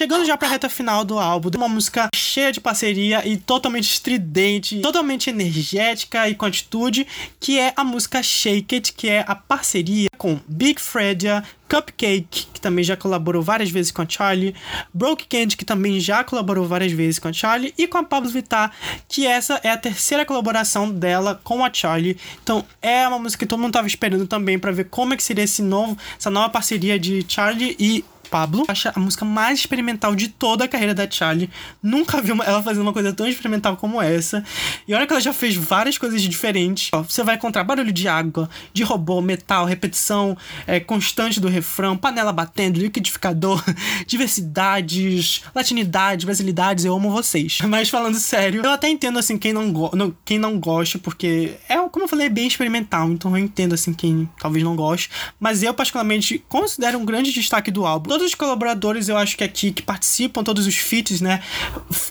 Chegando 0.00 0.24
já 0.24 0.34
pra 0.34 0.48
reta 0.48 0.70
final 0.70 1.04
do 1.04 1.18
álbum, 1.18 1.50
uma 1.58 1.68
música 1.68 2.08
cheia 2.14 2.50
de 2.50 2.58
parceria 2.58 3.28
e 3.28 3.36
totalmente 3.36 3.84
estridente, 3.84 4.80
totalmente 4.80 5.28
energética 5.28 6.26
e 6.26 6.34
com 6.34 6.46
atitude, 6.46 7.06
que 7.38 7.58
é 7.58 7.74
a 7.76 7.84
música 7.84 8.22
Shake 8.22 8.76
It, 8.76 8.94
que 8.94 9.10
é 9.10 9.22
a 9.28 9.34
parceria 9.34 10.08
com 10.16 10.40
Big 10.48 10.80
Fredia, 10.80 11.44
Cupcake, 11.68 12.46
que 12.50 12.60
também 12.62 12.82
já 12.82 12.96
colaborou 12.96 13.42
várias 13.42 13.68
vezes 13.68 13.92
com 13.92 14.00
a 14.00 14.08
Charlie, 14.08 14.54
Broke 14.94 15.26
Candy, 15.26 15.54
que 15.54 15.66
também 15.66 16.00
já 16.00 16.24
colaborou 16.24 16.66
várias 16.66 16.92
vezes 16.92 17.18
com 17.18 17.28
a 17.28 17.32
Charlie, 17.34 17.74
e 17.76 17.86
com 17.86 17.98
a 17.98 18.02
Pablo 18.02 18.30
Vittar, 18.30 18.72
que 19.06 19.26
essa 19.26 19.60
é 19.62 19.68
a 19.68 19.76
terceira 19.76 20.24
colaboração 20.24 20.90
dela 20.90 21.38
com 21.44 21.62
a 21.62 21.70
Charlie. 21.70 22.16
Então 22.42 22.64
é 22.80 23.06
uma 23.06 23.18
música 23.18 23.44
que 23.44 23.48
todo 23.48 23.60
mundo 23.60 23.74
tava 23.74 23.86
esperando 23.86 24.26
também 24.26 24.58
para 24.58 24.72
ver 24.72 24.84
como 24.84 25.12
é 25.12 25.16
que 25.18 25.22
seria 25.22 25.44
esse 25.44 25.60
novo, 25.60 25.94
essa 26.18 26.30
nova 26.30 26.48
parceria 26.48 26.98
de 26.98 27.22
Charlie 27.28 27.76
e 27.78 28.02
Pablo. 28.30 28.64
Acho 28.68 28.90
a 28.94 29.00
música 29.00 29.24
mais 29.24 29.58
experimental 29.58 29.89
de 30.16 30.28
toda 30.28 30.64
a 30.64 30.68
carreira 30.68 30.94
da 30.94 31.10
Charlie. 31.10 31.50
Nunca 31.82 32.20
vi 32.20 32.32
uma, 32.32 32.44
ela 32.44 32.62
fazendo 32.62 32.82
uma 32.82 32.92
coisa 32.92 33.12
tão 33.12 33.26
experimental 33.26 33.76
como 33.76 34.00
essa. 34.00 34.44
E 34.86 34.94
olha 34.94 35.06
que 35.06 35.12
ela 35.12 35.20
já 35.20 35.32
fez 35.32 35.54
várias 35.56 35.98
coisas 35.98 36.22
diferentes. 36.22 36.90
Ó, 36.92 37.02
você 37.02 37.22
vai 37.22 37.36
encontrar 37.36 37.64
barulho 37.64 37.92
de 37.92 38.08
água, 38.08 38.48
de 38.72 38.82
robô, 38.82 39.20
metal, 39.20 39.64
repetição 39.64 40.36
é, 40.66 40.80
constante 40.80 41.40
do 41.40 41.48
refrão, 41.48 41.96
panela 41.96 42.32
batendo, 42.32 42.80
liquidificador, 42.80 43.62
diversidades, 44.06 45.42
latinidades, 45.54 46.24
brasilidades, 46.24 46.84
eu 46.84 46.94
amo 46.94 47.10
vocês. 47.10 47.58
Mas 47.68 47.88
falando 47.88 48.18
sério, 48.18 48.62
eu 48.64 48.70
até 48.70 48.88
entendo 48.88 49.18
assim 49.18 49.38
quem 49.38 49.52
não, 49.52 49.66
não, 49.92 50.14
quem 50.24 50.38
não 50.38 50.58
gosta, 50.58 50.98
porque 50.98 51.54
é, 51.68 51.76
como 51.88 52.04
eu 52.04 52.08
falei, 52.08 52.26
é 52.26 52.30
bem 52.30 52.46
experimental, 52.46 53.10
então 53.10 53.36
eu 53.36 53.42
entendo 53.42 53.74
assim 53.74 53.92
quem 53.92 54.28
talvez 54.40 54.64
não 54.64 54.76
goste. 54.76 55.10
Mas 55.38 55.62
eu, 55.62 55.72
particularmente, 55.74 56.42
considero 56.48 56.98
um 56.98 57.04
grande 57.04 57.32
destaque 57.32 57.70
do 57.70 57.86
álbum. 57.86 58.08
Todos 58.08 58.26
os 58.26 58.34
colaboradores, 58.34 59.08
eu 59.08 59.16
acho 59.16 59.36
que 59.36 59.44
aqui 59.44 59.72
que 59.80 59.86
participam, 59.86 60.44
todos 60.44 60.66
os 60.66 60.76
feats, 60.76 61.20
né, 61.20 61.40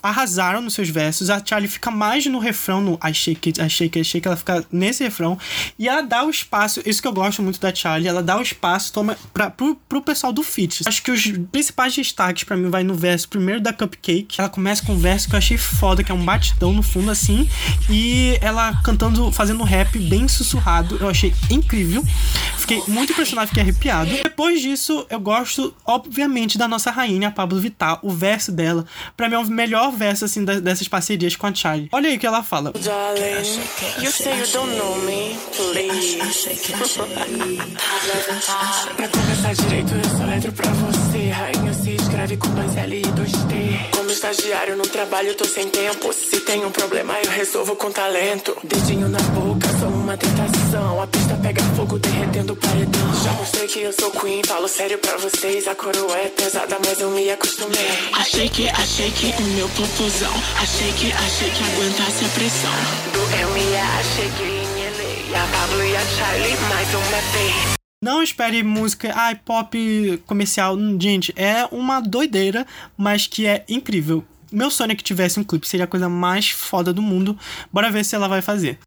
arrasaram 0.02 0.62
nos 0.62 0.74
seus 0.74 0.90
versos. 0.90 1.30
A 1.30 1.44
Charlie 1.44 1.70
fica 1.70 1.92
mais 1.92 2.26
no 2.26 2.40
refrão, 2.40 2.82
no 2.82 3.00
I 3.04 3.14
shake 3.14 3.50
it, 3.50 3.62
I 3.62 3.70
shake 3.70 3.98
it, 3.98 4.00
I 4.00 4.04
shake 4.04 4.28
ela 4.28 4.38
fica 4.38 4.66
nesse 4.72 5.04
refrão. 5.04 5.38
E 5.78 5.88
ela 5.88 6.02
dá 6.02 6.24
o 6.24 6.30
espaço, 6.30 6.82
isso 6.86 7.02
que 7.02 7.08
eu 7.08 7.14
gosto 7.14 7.42
muito 7.42 7.60
da 7.60 7.74
Charlie, 7.74 8.08
ela 8.08 8.22
dá 8.22 8.38
o 8.38 8.42
espaço 8.42 8.92
toma, 8.94 9.18
pra, 9.34 9.50
pro, 9.50 9.76
pro 9.88 10.02
pessoal 10.02 10.34
do 10.34 10.44
feat. 10.44 10.84
Acho 10.86 11.02
que 11.02 11.12
os 11.12 11.32
principais 11.52 11.96
destaques 11.96 12.44
para 12.44 12.58
mim 12.58 12.70
vai 12.70 12.84
no 12.84 12.96
verso 12.96 13.28
primeiro 13.30 13.62
da 13.62 13.72
Cupcake. 13.72 14.40
Ela 14.40 14.50
começa 14.50 14.86
com 14.86 14.94
um 14.94 14.98
verso 14.98 15.30
que 15.30 15.36
eu 15.36 15.38
achei 15.38 15.58
foda, 15.58 16.04
que 16.04 16.12
é 16.12 16.16
um 16.16 16.24
batidão 16.24 16.74
no 16.74 16.84
fundo 16.84 17.12
assim, 17.12 17.50
e 17.90 18.38
ela 18.42 18.82
cantando, 18.84 19.32
fazendo 19.32 19.64
rap 19.64 19.98
bem 19.98 20.28
sussurrado. 20.28 20.98
Eu 21.00 21.10
achei 21.10 21.34
incrível. 21.50 22.04
Fiquei 22.58 22.84
muito 22.88 23.14
impressionado, 23.14 23.48
fiquei 23.48 23.64
arrepiado. 23.64 24.12
Depois 24.12 24.62
disso, 24.62 25.06
eu 25.10 25.20
gosto, 25.20 25.74
obviamente, 25.86 26.58
da 26.58 26.68
nossa 26.68 26.92
rainha, 26.92 27.32
Pablo 27.32 27.49
Vittar. 27.58 28.00
O 28.04 28.12
verso 28.12 28.52
dela, 28.52 28.86
pra 29.16 29.30
mim, 29.30 29.36
é 29.36 29.40
o 29.40 29.46
melhor 29.48 29.92
verso, 29.92 30.26
assim, 30.26 30.44
dessas 30.44 30.88
parcerias 30.88 31.36
com 31.36 31.48
a 31.48 31.54
Charlie. 31.54 31.90
Olha 31.92 32.10
aí 32.10 32.18
o 32.18 32.20
que 32.20 32.28
ela 32.28 32.44
fala. 32.44 32.72
Darling, 32.72 34.04
you 34.04 34.12
say 34.12 34.38
you 34.38 34.48
don't 34.52 34.76
know 34.76 34.98
me, 35.00 35.38
please. 35.56 36.18
pra 38.96 39.08
começar 39.08 39.54
direito, 39.54 39.94
eu 40.46 40.52
pra 40.52 40.72
você. 40.72 41.30
Rainha 41.30 41.74
se 41.74 41.96
escreve 41.96 42.38
com 42.38 42.50
dois 42.50 42.76
L 42.76 42.98
e 42.98 43.02
dois 43.02 43.32
T. 43.32 43.99
Estagiário 44.20 44.76
no 44.76 44.84
trabalho, 44.84 45.34
tô 45.34 45.46
sem 45.46 45.70
tempo. 45.70 46.12
Se 46.12 46.42
tem 46.42 46.66
um 46.66 46.72
problema, 46.72 47.18
eu 47.24 47.32
resolvo 47.32 47.74
com 47.78 47.90
talento. 47.90 48.54
Dedinho 48.66 49.08
na 49.08 49.18
boca, 49.18 49.66
sou 49.80 49.88
uma 49.88 50.18
tentação. 50.18 51.02
A 51.02 51.08
pista 51.08 51.40
pega 51.42 51.64
fogo, 51.78 51.98
derretendo 51.98 52.52
o 52.52 52.56
paredão. 52.58 53.24
Já 53.24 53.32
mostrei 53.32 53.68
que 53.68 53.80
eu 53.80 53.94
sou 53.94 54.12
queen, 54.12 54.42
falo 54.46 54.68
sério 54.68 54.98
pra 54.98 55.16
vocês. 55.16 55.70
A 55.70 55.74
coroa 55.74 56.18
é 56.18 56.28
pesada, 56.28 56.78
mas 56.86 57.00
eu 57.00 57.10
me 57.12 57.32
acostumei. 57.32 57.90
Achei 58.12 58.50
que, 58.50 58.68
achei 58.68 59.10
que 59.10 59.34
o 59.42 59.46
meu 59.56 59.70
popozão. 59.70 60.34
Achei 60.62 60.92
que, 60.92 61.14
achei 61.14 61.50
que 61.52 61.64
aguentasse 61.64 62.26
a 62.26 62.30
pressão. 62.36 62.74
Do 63.14 63.22
MA, 63.22 64.04
cheguei 64.18 64.64
em 64.64 65.32
LA. 65.32 65.44
A 65.44 65.48
Pablo 65.48 65.82
e 65.82 65.96
a 65.96 66.02
Charlie, 66.02 66.58
mais 66.68 66.90
uma 66.94 67.22
vez. 67.32 67.79
Não 68.02 68.24
espere 68.24 68.64
música, 68.64 69.12
ai, 69.14 69.36
pop 69.36 70.24
comercial. 70.26 70.78
Gente, 70.98 71.34
é 71.36 71.66
uma 71.70 72.00
doideira, 72.00 72.66
mas 72.96 73.28
que 73.28 73.46
é 73.46 73.66
incrível. 73.68 74.24
Meu 74.50 74.72
sonho 74.72 74.94
é 74.94 74.96
que 74.96 75.04
tivesse 75.04 75.38
um 75.38 75.44
clipe, 75.44 75.68
seria 75.68 75.84
a 75.84 75.88
coisa 75.88 76.08
mais 76.08 76.50
foda 76.50 76.94
do 76.94 77.02
mundo. 77.02 77.38
Bora 77.74 77.92
ver 77.92 78.06
se 78.06 78.16
ela 78.16 78.30
vai 78.30 78.42
fazer. 78.42 78.80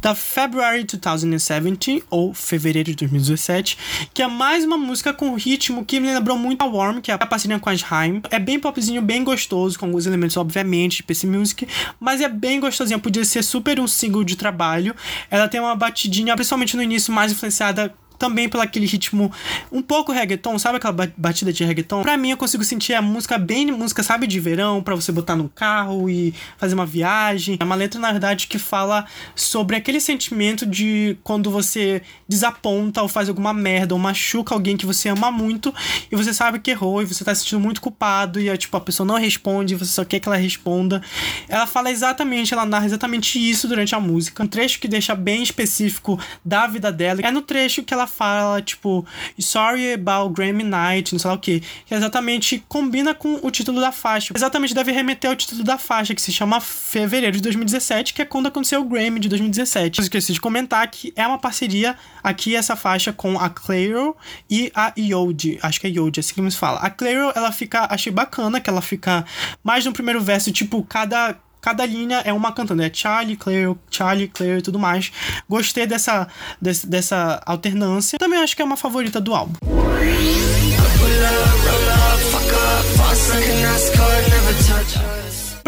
Da 0.00 0.14
February 0.14 0.84
2017, 0.84 2.04
ou 2.10 2.32
Fevereiro 2.32 2.90
de 2.90 2.96
2017, 2.96 3.78
que 4.14 4.22
é 4.22 4.26
mais 4.26 4.64
uma 4.64 4.76
música 4.76 5.12
com 5.12 5.34
ritmo 5.34 5.84
que 5.84 6.00
me 6.00 6.12
lembrou 6.12 6.38
muito 6.38 6.62
a 6.62 6.66
Warm, 6.66 7.00
que 7.00 7.10
é 7.10 7.14
a 7.14 7.18
parceria 7.18 7.58
com 7.58 7.68
a 7.68 7.74
Haim. 7.90 8.22
É 8.30 8.38
bem 8.38 8.58
popzinho, 8.58 9.02
bem 9.02 9.24
gostoso, 9.24 9.78
com 9.78 9.86
alguns 9.86 10.06
elementos, 10.06 10.36
obviamente, 10.36 10.98
de 10.98 11.02
PC 11.02 11.26
Music, 11.26 11.66
mas 11.98 12.20
é 12.20 12.28
bem 12.28 12.60
gostosinha, 12.60 12.98
podia 12.98 13.24
ser 13.24 13.42
super 13.42 13.80
um 13.80 13.86
single 13.86 14.24
de 14.24 14.36
trabalho. 14.36 14.94
Ela 15.30 15.48
tem 15.48 15.60
uma 15.60 15.74
batidinha, 15.74 16.34
principalmente 16.34 16.76
no 16.76 16.82
início, 16.82 17.12
mais 17.12 17.32
influenciada 17.32 17.94
também 18.18 18.48
pelo 18.48 18.62
aquele 18.62 18.86
ritmo 18.86 19.30
um 19.70 19.80
pouco 19.80 20.12
reggaeton, 20.12 20.58
sabe 20.58 20.78
aquela 20.78 21.10
batida 21.16 21.52
de 21.52 21.64
reggaeton? 21.64 22.02
Pra 22.02 22.16
mim, 22.16 22.30
eu 22.30 22.36
consigo 22.36 22.64
sentir 22.64 22.94
a 22.94 23.02
música 23.02 23.38
bem 23.38 23.68
música, 23.70 24.02
sabe, 24.02 24.26
de 24.26 24.40
verão, 24.40 24.82
para 24.82 24.94
você 24.94 25.12
botar 25.12 25.36
no 25.36 25.48
carro 25.48 26.10
e 26.10 26.34
fazer 26.56 26.74
uma 26.74 26.86
viagem. 26.86 27.56
É 27.60 27.64
uma 27.64 27.74
letra, 27.74 28.00
na 28.00 28.10
verdade, 28.10 28.46
que 28.46 28.58
fala 28.58 29.06
sobre 29.34 29.76
aquele 29.76 30.00
sentimento 30.00 30.66
de 30.66 31.16
quando 31.22 31.50
você 31.50 32.02
desaponta 32.28 33.02
ou 33.02 33.08
faz 33.08 33.28
alguma 33.28 33.54
merda 33.54 33.94
ou 33.94 34.00
machuca 34.00 34.54
alguém 34.54 34.76
que 34.76 34.84
você 34.84 35.08
ama 35.08 35.30
muito 35.30 35.72
e 36.10 36.16
você 36.16 36.34
sabe 36.34 36.58
que 36.58 36.70
errou 36.70 37.02
e 37.02 37.04
você 37.06 37.24
tá 37.24 37.34
se 37.34 37.42
sentindo 37.42 37.60
muito 37.60 37.80
culpado 37.80 38.40
e, 38.40 38.56
tipo, 38.58 38.76
a 38.76 38.80
pessoa 38.80 39.06
não 39.06 39.16
responde, 39.16 39.74
você 39.74 39.92
só 39.92 40.04
quer 40.04 40.18
que 40.18 40.28
ela 40.28 40.36
responda. 40.36 41.00
Ela 41.48 41.66
fala 41.66 41.90
exatamente, 41.90 42.52
ela 42.52 42.66
narra 42.66 42.86
exatamente 42.86 43.38
isso 43.38 43.68
durante 43.68 43.94
a 43.94 44.00
música. 44.00 44.42
Um 44.42 44.48
trecho 44.48 44.80
que 44.80 44.88
deixa 44.88 45.14
bem 45.14 45.42
específico 45.42 46.18
da 46.44 46.66
vida 46.66 46.90
dela. 46.90 47.20
É 47.22 47.30
no 47.30 47.42
trecho 47.42 47.82
que 47.82 47.94
ela 47.94 48.07
fala, 48.08 48.60
tipo, 48.60 49.06
Sorry 49.38 49.92
about 49.92 50.34
Grammy 50.34 50.64
Night, 50.64 51.12
não 51.12 51.18
sei 51.18 51.28
lá 51.28 51.36
o 51.36 51.38
que. 51.38 51.60
Que 51.86 51.94
exatamente 51.94 52.64
combina 52.68 53.14
com 53.14 53.38
o 53.42 53.50
título 53.50 53.80
da 53.80 53.92
faixa. 53.92 54.32
Exatamente 54.34 54.74
deve 54.74 54.90
remeter 54.92 55.30
ao 55.30 55.36
título 55.36 55.62
da 55.62 55.78
faixa, 55.78 56.14
que 56.14 56.22
se 56.22 56.32
chama 56.32 56.60
Fevereiro 56.60 57.36
de 57.36 57.42
2017, 57.42 58.14
que 58.14 58.22
é 58.22 58.24
quando 58.24 58.46
aconteceu 58.46 58.80
o 58.80 58.84
Grammy 58.84 59.20
de 59.20 59.28
2017. 59.28 59.98
Eu 59.98 60.02
esqueci 60.02 60.32
de 60.32 60.40
comentar 60.40 60.86
que 60.90 61.12
é 61.14 61.26
uma 61.26 61.38
parceria 61.38 61.96
aqui, 62.22 62.56
essa 62.56 62.74
faixa, 62.74 63.12
com 63.12 63.38
a 63.38 63.48
Clairo 63.48 64.16
e 64.50 64.72
a 64.74 64.92
Yodi. 64.98 65.58
Acho 65.62 65.80
que 65.80 65.86
é 65.86 65.90
Yodi, 65.90 66.18
é 66.18 66.20
assim 66.20 66.34
que 66.34 66.50
se 66.50 66.56
fala. 66.56 66.80
A 66.80 66.90
Clairo, 66.90 67.32
ela 67.34 67.52
fica, 67.52 67.86
achei 67.90 68.12
bacana 68.12 68.60
que 68.60 68.70
ela 68.70 68.82
fica 68.82 69.24
mais 69.62 69.84
no 69.84 69.92
primeiro 69.92 70.20
verso, 70.20 70.50
tipo, 70.50 70.82
cada 70.82 71.36
cada 71.68 71.84
linha 71.84 72.22
é 72.24 72.32
uma 72.32 72.50
cantando, 72.50 72.82
é 72.82 72.90
Charlie, 72.90 73.36
Claire, 73.36 73.76
Charlie, 73.90 74.28
Claire 74.28 74.60
e 74.60 74.62
tudo 74.62 74.78
mais. 74.78 75.12
Gostei 75.46 75.86
dessa, 75.86 76.26
desse, 76.58 76.86
dessa 76.86 77.42
alternância. 77.44 78.18
Também 78.18 78.40
acho 78.40 78.56
que 78.56 78.62
é 78.62 78.64
uma 78.64 78.76
favorita 78.76 79.20
do 79.20 79.34
álbum. 79.34 79.52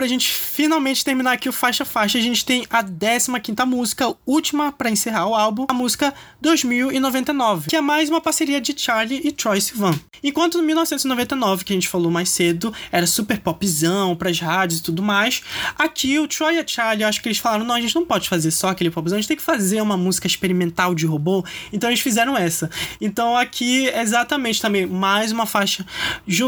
Pra 0.00 0.08
gente 0.08 0.32
finalmente 0.32 1.04
terminar 1.04 1.32
aqui 1.32 1.46
o 1.46 1.52
faixa 1.52 1.84
faixa, 1.84 2.16
a 2.16 2.22
gente 2.22 2.42
tem 2.42 2.66
a 2.70 2.82
15 2.82 3.30
música, 3.66 4.16
última 4.24 4.72
para 4.72 4.88
encerrar 4.88 5.26
o 5.26 5.34
álbum, 5.34 5.66
a 5.68 5.74
música 5.74 6.14
2099, 6.40 7.68
que 7.68 7.76
é 7.76 7.82
mais 7.82 8.08
uma 8.08 8.18
parceria 8.18 8.62
de 8.62 8.74
Charlie 8.74 9.20
e 9.22 9.30
Troy 9.30 9.60
Sivan. 9.60 9.94
Enquanto 10.24 10.56
no 10.56 10.64
1999, 10.64 11.64
que 11.64 11.74
a 11.74 11.76
gente 11.76 11.86
falou 11.86 12.10
mais 12.10 12.30
cedo, 12.30 12.72
era 12.90 13.06
super 13.06 13.40
popzão 13.40 14.16
pras 14.16 14.40
rádios 14.40 14.80
e 14.80 14.82
tudo 14.82 15.02
mais, 15.02 15.42
aqui 15.78 16.18
o 16.18 16.26
Troy 16.26 16.54
e 16.54 16.60
a 16.60 16.66
Charlie, 16.66 17.04
acho 17.04 17.20
que 17.20 17.28
eles 17.28 17.36
falaram: 17.36 17.66
não, 17.66 17.74
a 17.74 17.80
gente 17.82 17.94
não 17.94 18.06
pode 18.06 18.26
fazer 18.26 18.50
só 18.52 18.68
aquele 18.68 18.90
popzão, 18.90 19.18
a 19.18 19.20
gente 19.20 19.28
tem 19.28 19.36
que 19.36 19.42
fazer 19.42 19.82
uma 19.82 19.98
música 19.98 20.26
experimental 20.26 20.94
de 20.94 21.04
robô, 21.04 21.44
então 21.70 21.90
eles 21.90 22.00
fizeram 22.00 22.34
essa. 22.38 22.70
Então 23.02 23.36
aqui, 23.36 23.86
exatamente 23.88 24.62
também, 24.62 24.86
mais 24.86 25.30
uma 25.30 25.44
faixa. 25.44 25.84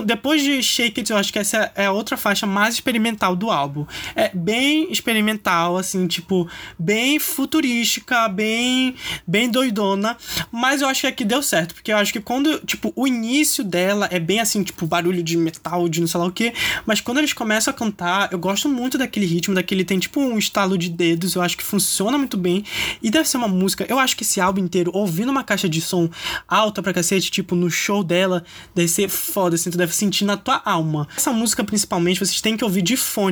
Depois 0.06 0.42
de 0.42 0.62
Shake 0.62 1.00
It, 1.00 1.12
eu 1.12 1.18
acho 1.18 1.30
que 1.30 1.38
essa 1.38 1.70
é 1.74 1.84
a 1.84 1.92
outra 1.92 2.16
faixa 2.16 2.46
mais 2.46 2.72
experimental 2.72 3.41
do 3.42 3.50
álbum. 3.50 3.87
É 4.14 4.31
bem 4.35 4.90
experimental, 4.90 5.76
assim, 5.76 6.07
tipo, 6.07 6.48
bem 6.78 7.18
futurística, 7.18 8.28
bem, 8.28 8.94
bem 9.26 9.48
doidona, 9.48 10.16
mas 10.50 10.81
eu 10.81 10.88
acho 10.88 11.02
que 11.02 11.07
aqui 11.07 11.24
deu 11.24 11.42
certo, 11.42 11.74
porque 11.74 11.92
eu 11.92 11.96
acho 11.96 12.12
que 12.12 12.20
quando, 12.20 12.59
tipo, 12.61 12.92
o 12.96 13.07
início 13.07 13.33
início 13.33 13.64
dela 13.64 14.09
é 14.11 14.20
bem 14.20 14.40
assim, 14.40 14.62
tipo, 14.62 14.87
barulho 14.87 15.22
de 15.22 15.37
metal, 15.37 15.88
de 15.88 16.00
não 16.00 16.07
sei 16.07 16.20
lá 16.20 16.26
o 16.26 16.33
que. 16.33 16.52
Mas 16.85 17.00
quando 17.00 17.18
eles 17.18 17.33
começam 17.33 17.72
a 17.72 17.76
cantar, 17.76 18.33
eu 18.33 18.38
gosto 18.38 18.68
muito 18.68 18.98
daquele 18.98 19.26
ritmo, 19.26 19.55
daquele 19.55 19.85
tem 19.85 19.98
tipo 19.98 20.20
um 20.20 20.38
estalo 20.38 20.76
de 20.76 20.88
dedos, 20.88 21.35
eu 21.35 21.42
acho 21.42 21.57
que 21.57 21.64
funciona 21.64 22.18
muito 22.18 22.37
bem. 22.37 22.64
E 23.02 23.11
deve 23.11 23.28
ser 23.28 23.38
uma 23.38 23.48
música, 23.48 23.87
eu 23.88 23.98
acho 23.98 24.16
que 24.16 24.22
esse 24.22 24.40
álbum 24.40 24.61
inteiro, 24.61 24.90
ouvindo 24.94 25.31
uma 25.31 25.42
caixa 25.42 25.68
de 25.68 25.81
som 25.81 26.09
alta 26.46 26.83
pra 26.83 26.92
cacete, 26.92 27.31
tipo, 27.31 27.55
no 27.55 27.70
show 27.70 28.05
dela, 28.05 28.44
deve 28.74 28.88
ser 28.88 29.09
foda, 29.09 29.55
assim, 29.55 29.70
tu 29.70 29.78
deve 29.78 29.94
sentir 29.94 30.24
na 30.24 30.37
tua 30.37 30.61
alma. 30.64 31.09
Essa 31.16 31.33
música, 31.33 31.64
principalmente, 31.64 32.20
vocês 32.20 32.40
têm 32.40 32.57
que 32.57 32.64
ouvir 32.64 32.83
de 32.83 32.96
fone, 32.96 33.32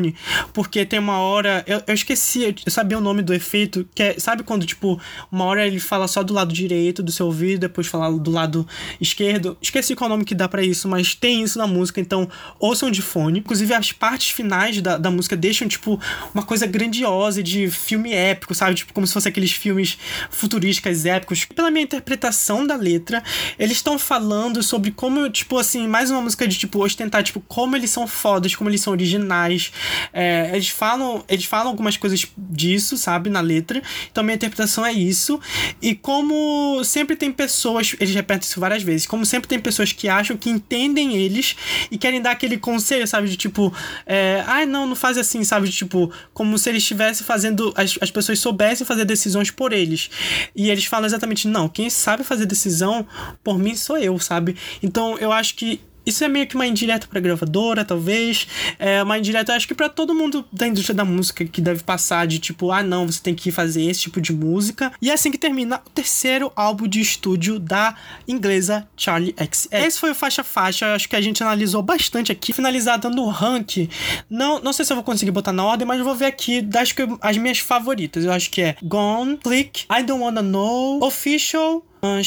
porque 0.53 0.85
tem 0.85 0.99
uma 0.99 1.19
hora, 1.19 1.65
eu, 1.67 1.83
eu 1.87 1.95
esqueci, 1.95 2.55
eu 2.65 2.73
sabia 2.73 2.99
o 2.99 3.01
nome 3.01 3.23
do 3.23 3.33
efeito, 3.33 3.89
que 3.95 4.03
é, 4.03 4.19
sabe 4.19 4.43
quando, 4.43 4.67
tipo, 4.67 5.01
uma 5.31 5.45
hora 5.45 5.67
ele 5.67 5.81
fala 5.81 6.07
só 6.07 6.23
do 6.23 6.35
lado 6.35 6.53
direito 6.53 7.03
do 7.03 7.11
seu 7.11 7.27
ouvido, 7.27 7.61
depois 7.61 7.87
fala 7.87 8.11
do 8.19 8.31
lado 8.31 8.67
esquerdo. 9.01 9.57
Esqueci 9.61 9.95
qual 9.95 10.09
é 10.09 10.11
nome 10.11 10.25
que 10.25 10.35
dá 10.35 10.49
para 10.49 10.63
isso, 10.63 10.89
mas 10.89 11.15
tem 11.15 11.43
isso 11.43 11.59
na 11.59 11.67
música, 11.67 12.01
então 12.01 12.29
ouçam 12.59 12.91
de 12.91 13.01
fone. 13.01 13.39
Inclusive, 13.39 13.73
as 13.73 13.93
partes 13.93 14.31
finais 14.31 14.81
da, 14.83 14.99
da 14.99 15.11
música 15.11 15.37
deixam, 15.37 15.67
tipo, 15.67 15.99
uma 16.35 16.43
coisa 16.43 16.67
grandiosa 16.67 17.43
de 17.43 17.71
filme 17.71 18.13
épico, 18.13 18.55
sabe? 18.55 18.75
Tipo, 18.75 18.93
como 18.93 19.07
se 19.07 19.13
fosse 19.13 19.29
aqueles 19.29 19.53
filmes 19.53 19.99
futurísticos 20.31 21.05
épicos. 21.05 21.45
Pela 21.45 21.71
minha 21.71 21.85
interpretação 21.85 22.67
da 22.67 22.77
letra, 22.77 23.23
eles 23.59 23.77
estão 23.77 23.99
falando 23.99 24.63
sobre 24.63 24.91
como, 24.91 25.29
tipo, 25.31 25.57
assim, 25.59 25.87
mais 25.87 26.11
uma 26.11 26.21
música 26.21 26.47
de, 26.47 26.59
tipo, 26.59 26.83
ostentar, 26.85 27.23
tipo, 27.23 27.41
como 27.41 27.77
eles 27.77 27.91
são 27.91 28.07
fodas, 28.07 28.55
como 28.55 28.69
eles 28.69 28.81
são 28.81 28.93
originais, 28.93 29.73
É, 30.12 30.50
eles 30.53 30.68
falam 30.68 31.24
eles 31.29 31.44
falam 31.44 31.68
algumas 31.68 31.96
coisas 31.96 32.26
disso, 32.37 32.96
sabe, 32.96 33.31
na 33.31 33.40
letra. 33.40 33.83
Então 34.11 34.22
minha 34.24 34.35
interpretação 34.35 34.85
é 34.85 34.92
isso. 34.92 35.40
E 35.81 35.94
como 35.94 36.83
sempre 36.85 37.16
tem 37.16 37.33
pessoas, 37.33 37.94
eles 37.98 38.14
repetem 38.14 38.48
isso 38.48 38.61
várias 38.61 38.83
vezes, 38.83 39.07
como 39.07 39.24
sempre 39.24 39.48
tem 39.48 39.59
pessoas 39.59 39.92
que 39.92 40.09
acham 40.09 40.37
que 40.37 40.50
entendem 40.50 41.17
eles 41.17 41.56
e 41.90 41.98
querem 41.98 42.21
dar 42.21 42.33
aquele 42.33 42.56
conselho, 42.56 43.06
sabe, 43.06 43.29
de 43.29 43.37
tipo, 43.37 43.73
é, 44.06 44.42
ai 44.46 44.62
ah, 44.62 44.67
não, 44.67 44.87
não 44.87 44.96
faz 44.96 45.17
assim, 45.19 45.42
sabe, 45.44 45.69
de, 45.69 45.77
tipo, 45.77 46.12
como 46.33 46.58
se 46.58 46.69
eles 46.69 46.83
estivessem 46.83 47.27
fazendo, 47.27 47.73
as, 47.77 47.98
as 48.00 48.10
pessoas 48.10 48.38
soubessem 48.38 48.87
fazer 48.87 49.04
decisões 49.04 49.50
por 49.50 49.73
eles. 49.73 50.10
E 50.54 50.71
eles 50.71 50.85
falam 50.85 51.06
exatamente, 51.06 51.48
não, 51.48 51.69
quem 51.69 51.88
sabe 51.90 52.25
fazer 52.25 52.46
decisão 52.46 53.06
por 53.42 53.58
mim 53.58 53.75
sou 53.75 53.98
eu, 53.98 54.19
sabe? 54.19 54.56
Então 54.83 55.19
eu 55.19 55.33
acho 55.33 55.54
que 55.54 55.81
isso 56.05 56.25
é 56.25 56.29
meio 56.29 56.46
que 56.46 56.55
uma 56.55 56.67
indireta 56.67 57.07
pra 57.07 57.21
gravadora, 57.21 57.85
talvez. 57.85 58.46
É 58.79 59.03
uma 59.03 59.19
indireta, 59.19 59.55
acho 59.55 59.67
que 59.67 59.75
para 59.75 59.88
todo 59.88 60.15
mundo 60.15 60.44
da 60.53 60.67
indústria 60.67 60.94
da 60.94 61.05
música 61.05 61.44
que 61.44 61.61
deve 61.61 61.83
passar 61.83 62.27
de 62.27 62.38
tipo, 62.38 62.71
ah, 62.71 62.83
não, 62.83 63.07
você 63.07 63.21
tem 63.23 63.35
que 63.35 63.51
fazer 63.51 63.83
esse 63.85 64.01
tipo 64.01 64.21
de 64.21 64.33
música. 64.33 64.92
E 65.01 65.11
é 65.11 65.13
assim 65.13 65.31
que 65.31 65.38
termina 65.38 65.81
o 65.87 65.90
terceiro 65.90 66.53
álbum 66.57 66.87
de 66.87 67.01
estúdio 67.01 67.59
da 67.59 67.94
inglesa 68.27 68.88
Charlie 68.96 69.35
X. 69.37 69.69
Esse 69.71 69.98
foi 69.98 70.11
o 70.11 70.15
faixa 70.15 70.42
faixa, 70.42 70.94
acho 70.94 71.09
que 71.09 71.17
a 71.17 71.21
gente 71.21 71.42
analisou 71.42 71.83
bastante 71.83 72.33
aqui. 72.33 72.53
Finalizar 72.53 72.98
dando 72.98 73.25
rank. 73.27 73.88
Não, 74.29 74.61
não 74.61 74.73
sei 74.73 74.85
se 74.85 74.92
eu 74.92 74.96
vou 74.96 75.05
conseguir 75.05 75.31
botar 75.31 75.53
na 75.53 75.65
ordem, 75.65 75.87
mas 75.87 75.98
eu 75.98 76.05
vou 76.05 76.15
ver 76.15 76.27
aqui 76.27 76.61
das 76.61 76.92
que 76.92 77.03
as 77.21 77.37
minhas 77.37 77.59
favoritas. 77.59 78.25
Eu 78.25 78.33
acho 78.33 78.51
que 78.51 78.63
é 78.63 78.77
Gone, 78.83 79.37
Click, 79.38 79.85
I 79.90 80.03
Don't 80.03 80.23
Wanna 80.23 80.42
Know, 80.42 81.03
Official, 81.03 81.85
uh, 82.03 82.21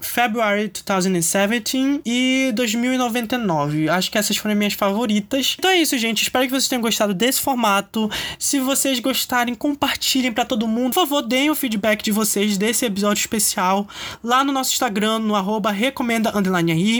February 0.00 0.72
2017 0.86 2.02
e 2.04 2.52
2099. 2.54 3.88
Acho 3.88 4.10
que 4.10 4.18
essas 4.18 4.36
foram 4.36 4.54
minhas 4.54 4.74
favoritas. 4.74 5.56
Então 5.58 5.70
é 5.70 5.78
isso, 5.78 5.96
gente. 5.98 6.22
Espero 6.22 6.44
que 6.44 6.50
vocês 6.50 6.68
tenham 6.68 6.82
gostado 6.82 7.14
desse 7.14 7.40
formato. 7.40 8.10
Se 8.38 8.60
vocês 8.60 9.00
gostarem, 9.00 9.54
compartilhem 9.54 10.32
para 10.32 10.44
todo 10.44 10.68
mundo. 10.68 10.94
Por 10.94 11.00
favor, 11.00 11.22
deem 11.22 11.50
o 11.50 11.54
feedback 11.54 12.02
de 12.02 12.12
vocês 12.12 12.56
desse 12.56 12.84
episódio 12.84 13.20
especial 13.20 13.86
lá 14.22 14.44
no 14.44 14.52
nosso 14.52 14.72
Instagram, 14.72 15.18
no 15.18 15.34
arroba 15.34 15.70
recomenda 15.70 16.32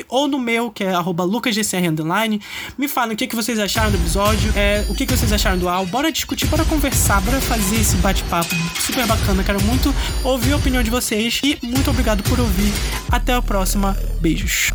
ou 0.09 0.29
no 0.29 0.39
meu, 0.39 0.71
que 0.71 0.85
é 0.85 0.95
arroba 0.95 1.25
lucasgcr 1.25 1.89
underline. 1.89 2.41
Me 2.77 2.89
falem 2.89 3.15
o 3.15 3.17
que, 3.17 3.35
vocês 3.35 3.59
acharam 3.59 3.91
do 3.91 3.97
episódio, 3.97 4.53
é, 4.57 4.85
o 4.89 4.95
que, 4.95 5.07
que 5.07 5.17
vocês 5.17 5.33
acharam 5.33 5.59
do 5.59 5.69
álbum. 5.69 5.91
Bora 5.91 6.11
discutir, 6.11 6.47
bora 6.47 6.65
conversar, 6.65 7.21
bora 7.21 7.41
fazer 7.41 7.81
esse 7.81 7.97
bate-papo 7.97 8.55
super 8.81 9.07
bacana. 9.07 9.43
Quero 9.43 9.63
muito 9.63 9.95
ouvir 10.23 10.53
a 10.53 10.57
opinião 10.57 10.83
de 10.83 10.91
vocês. 10.91 11.41
E 11.45 11.59
muito 11.63 11.91
obrigado 11.91 12.23
por 12.23 12.41
ouvir. 12.41 12.73
Até 13.11 13.35
a 13.35 13.43
próxima. 13.43 13.95
Beijos. 14.19 14.73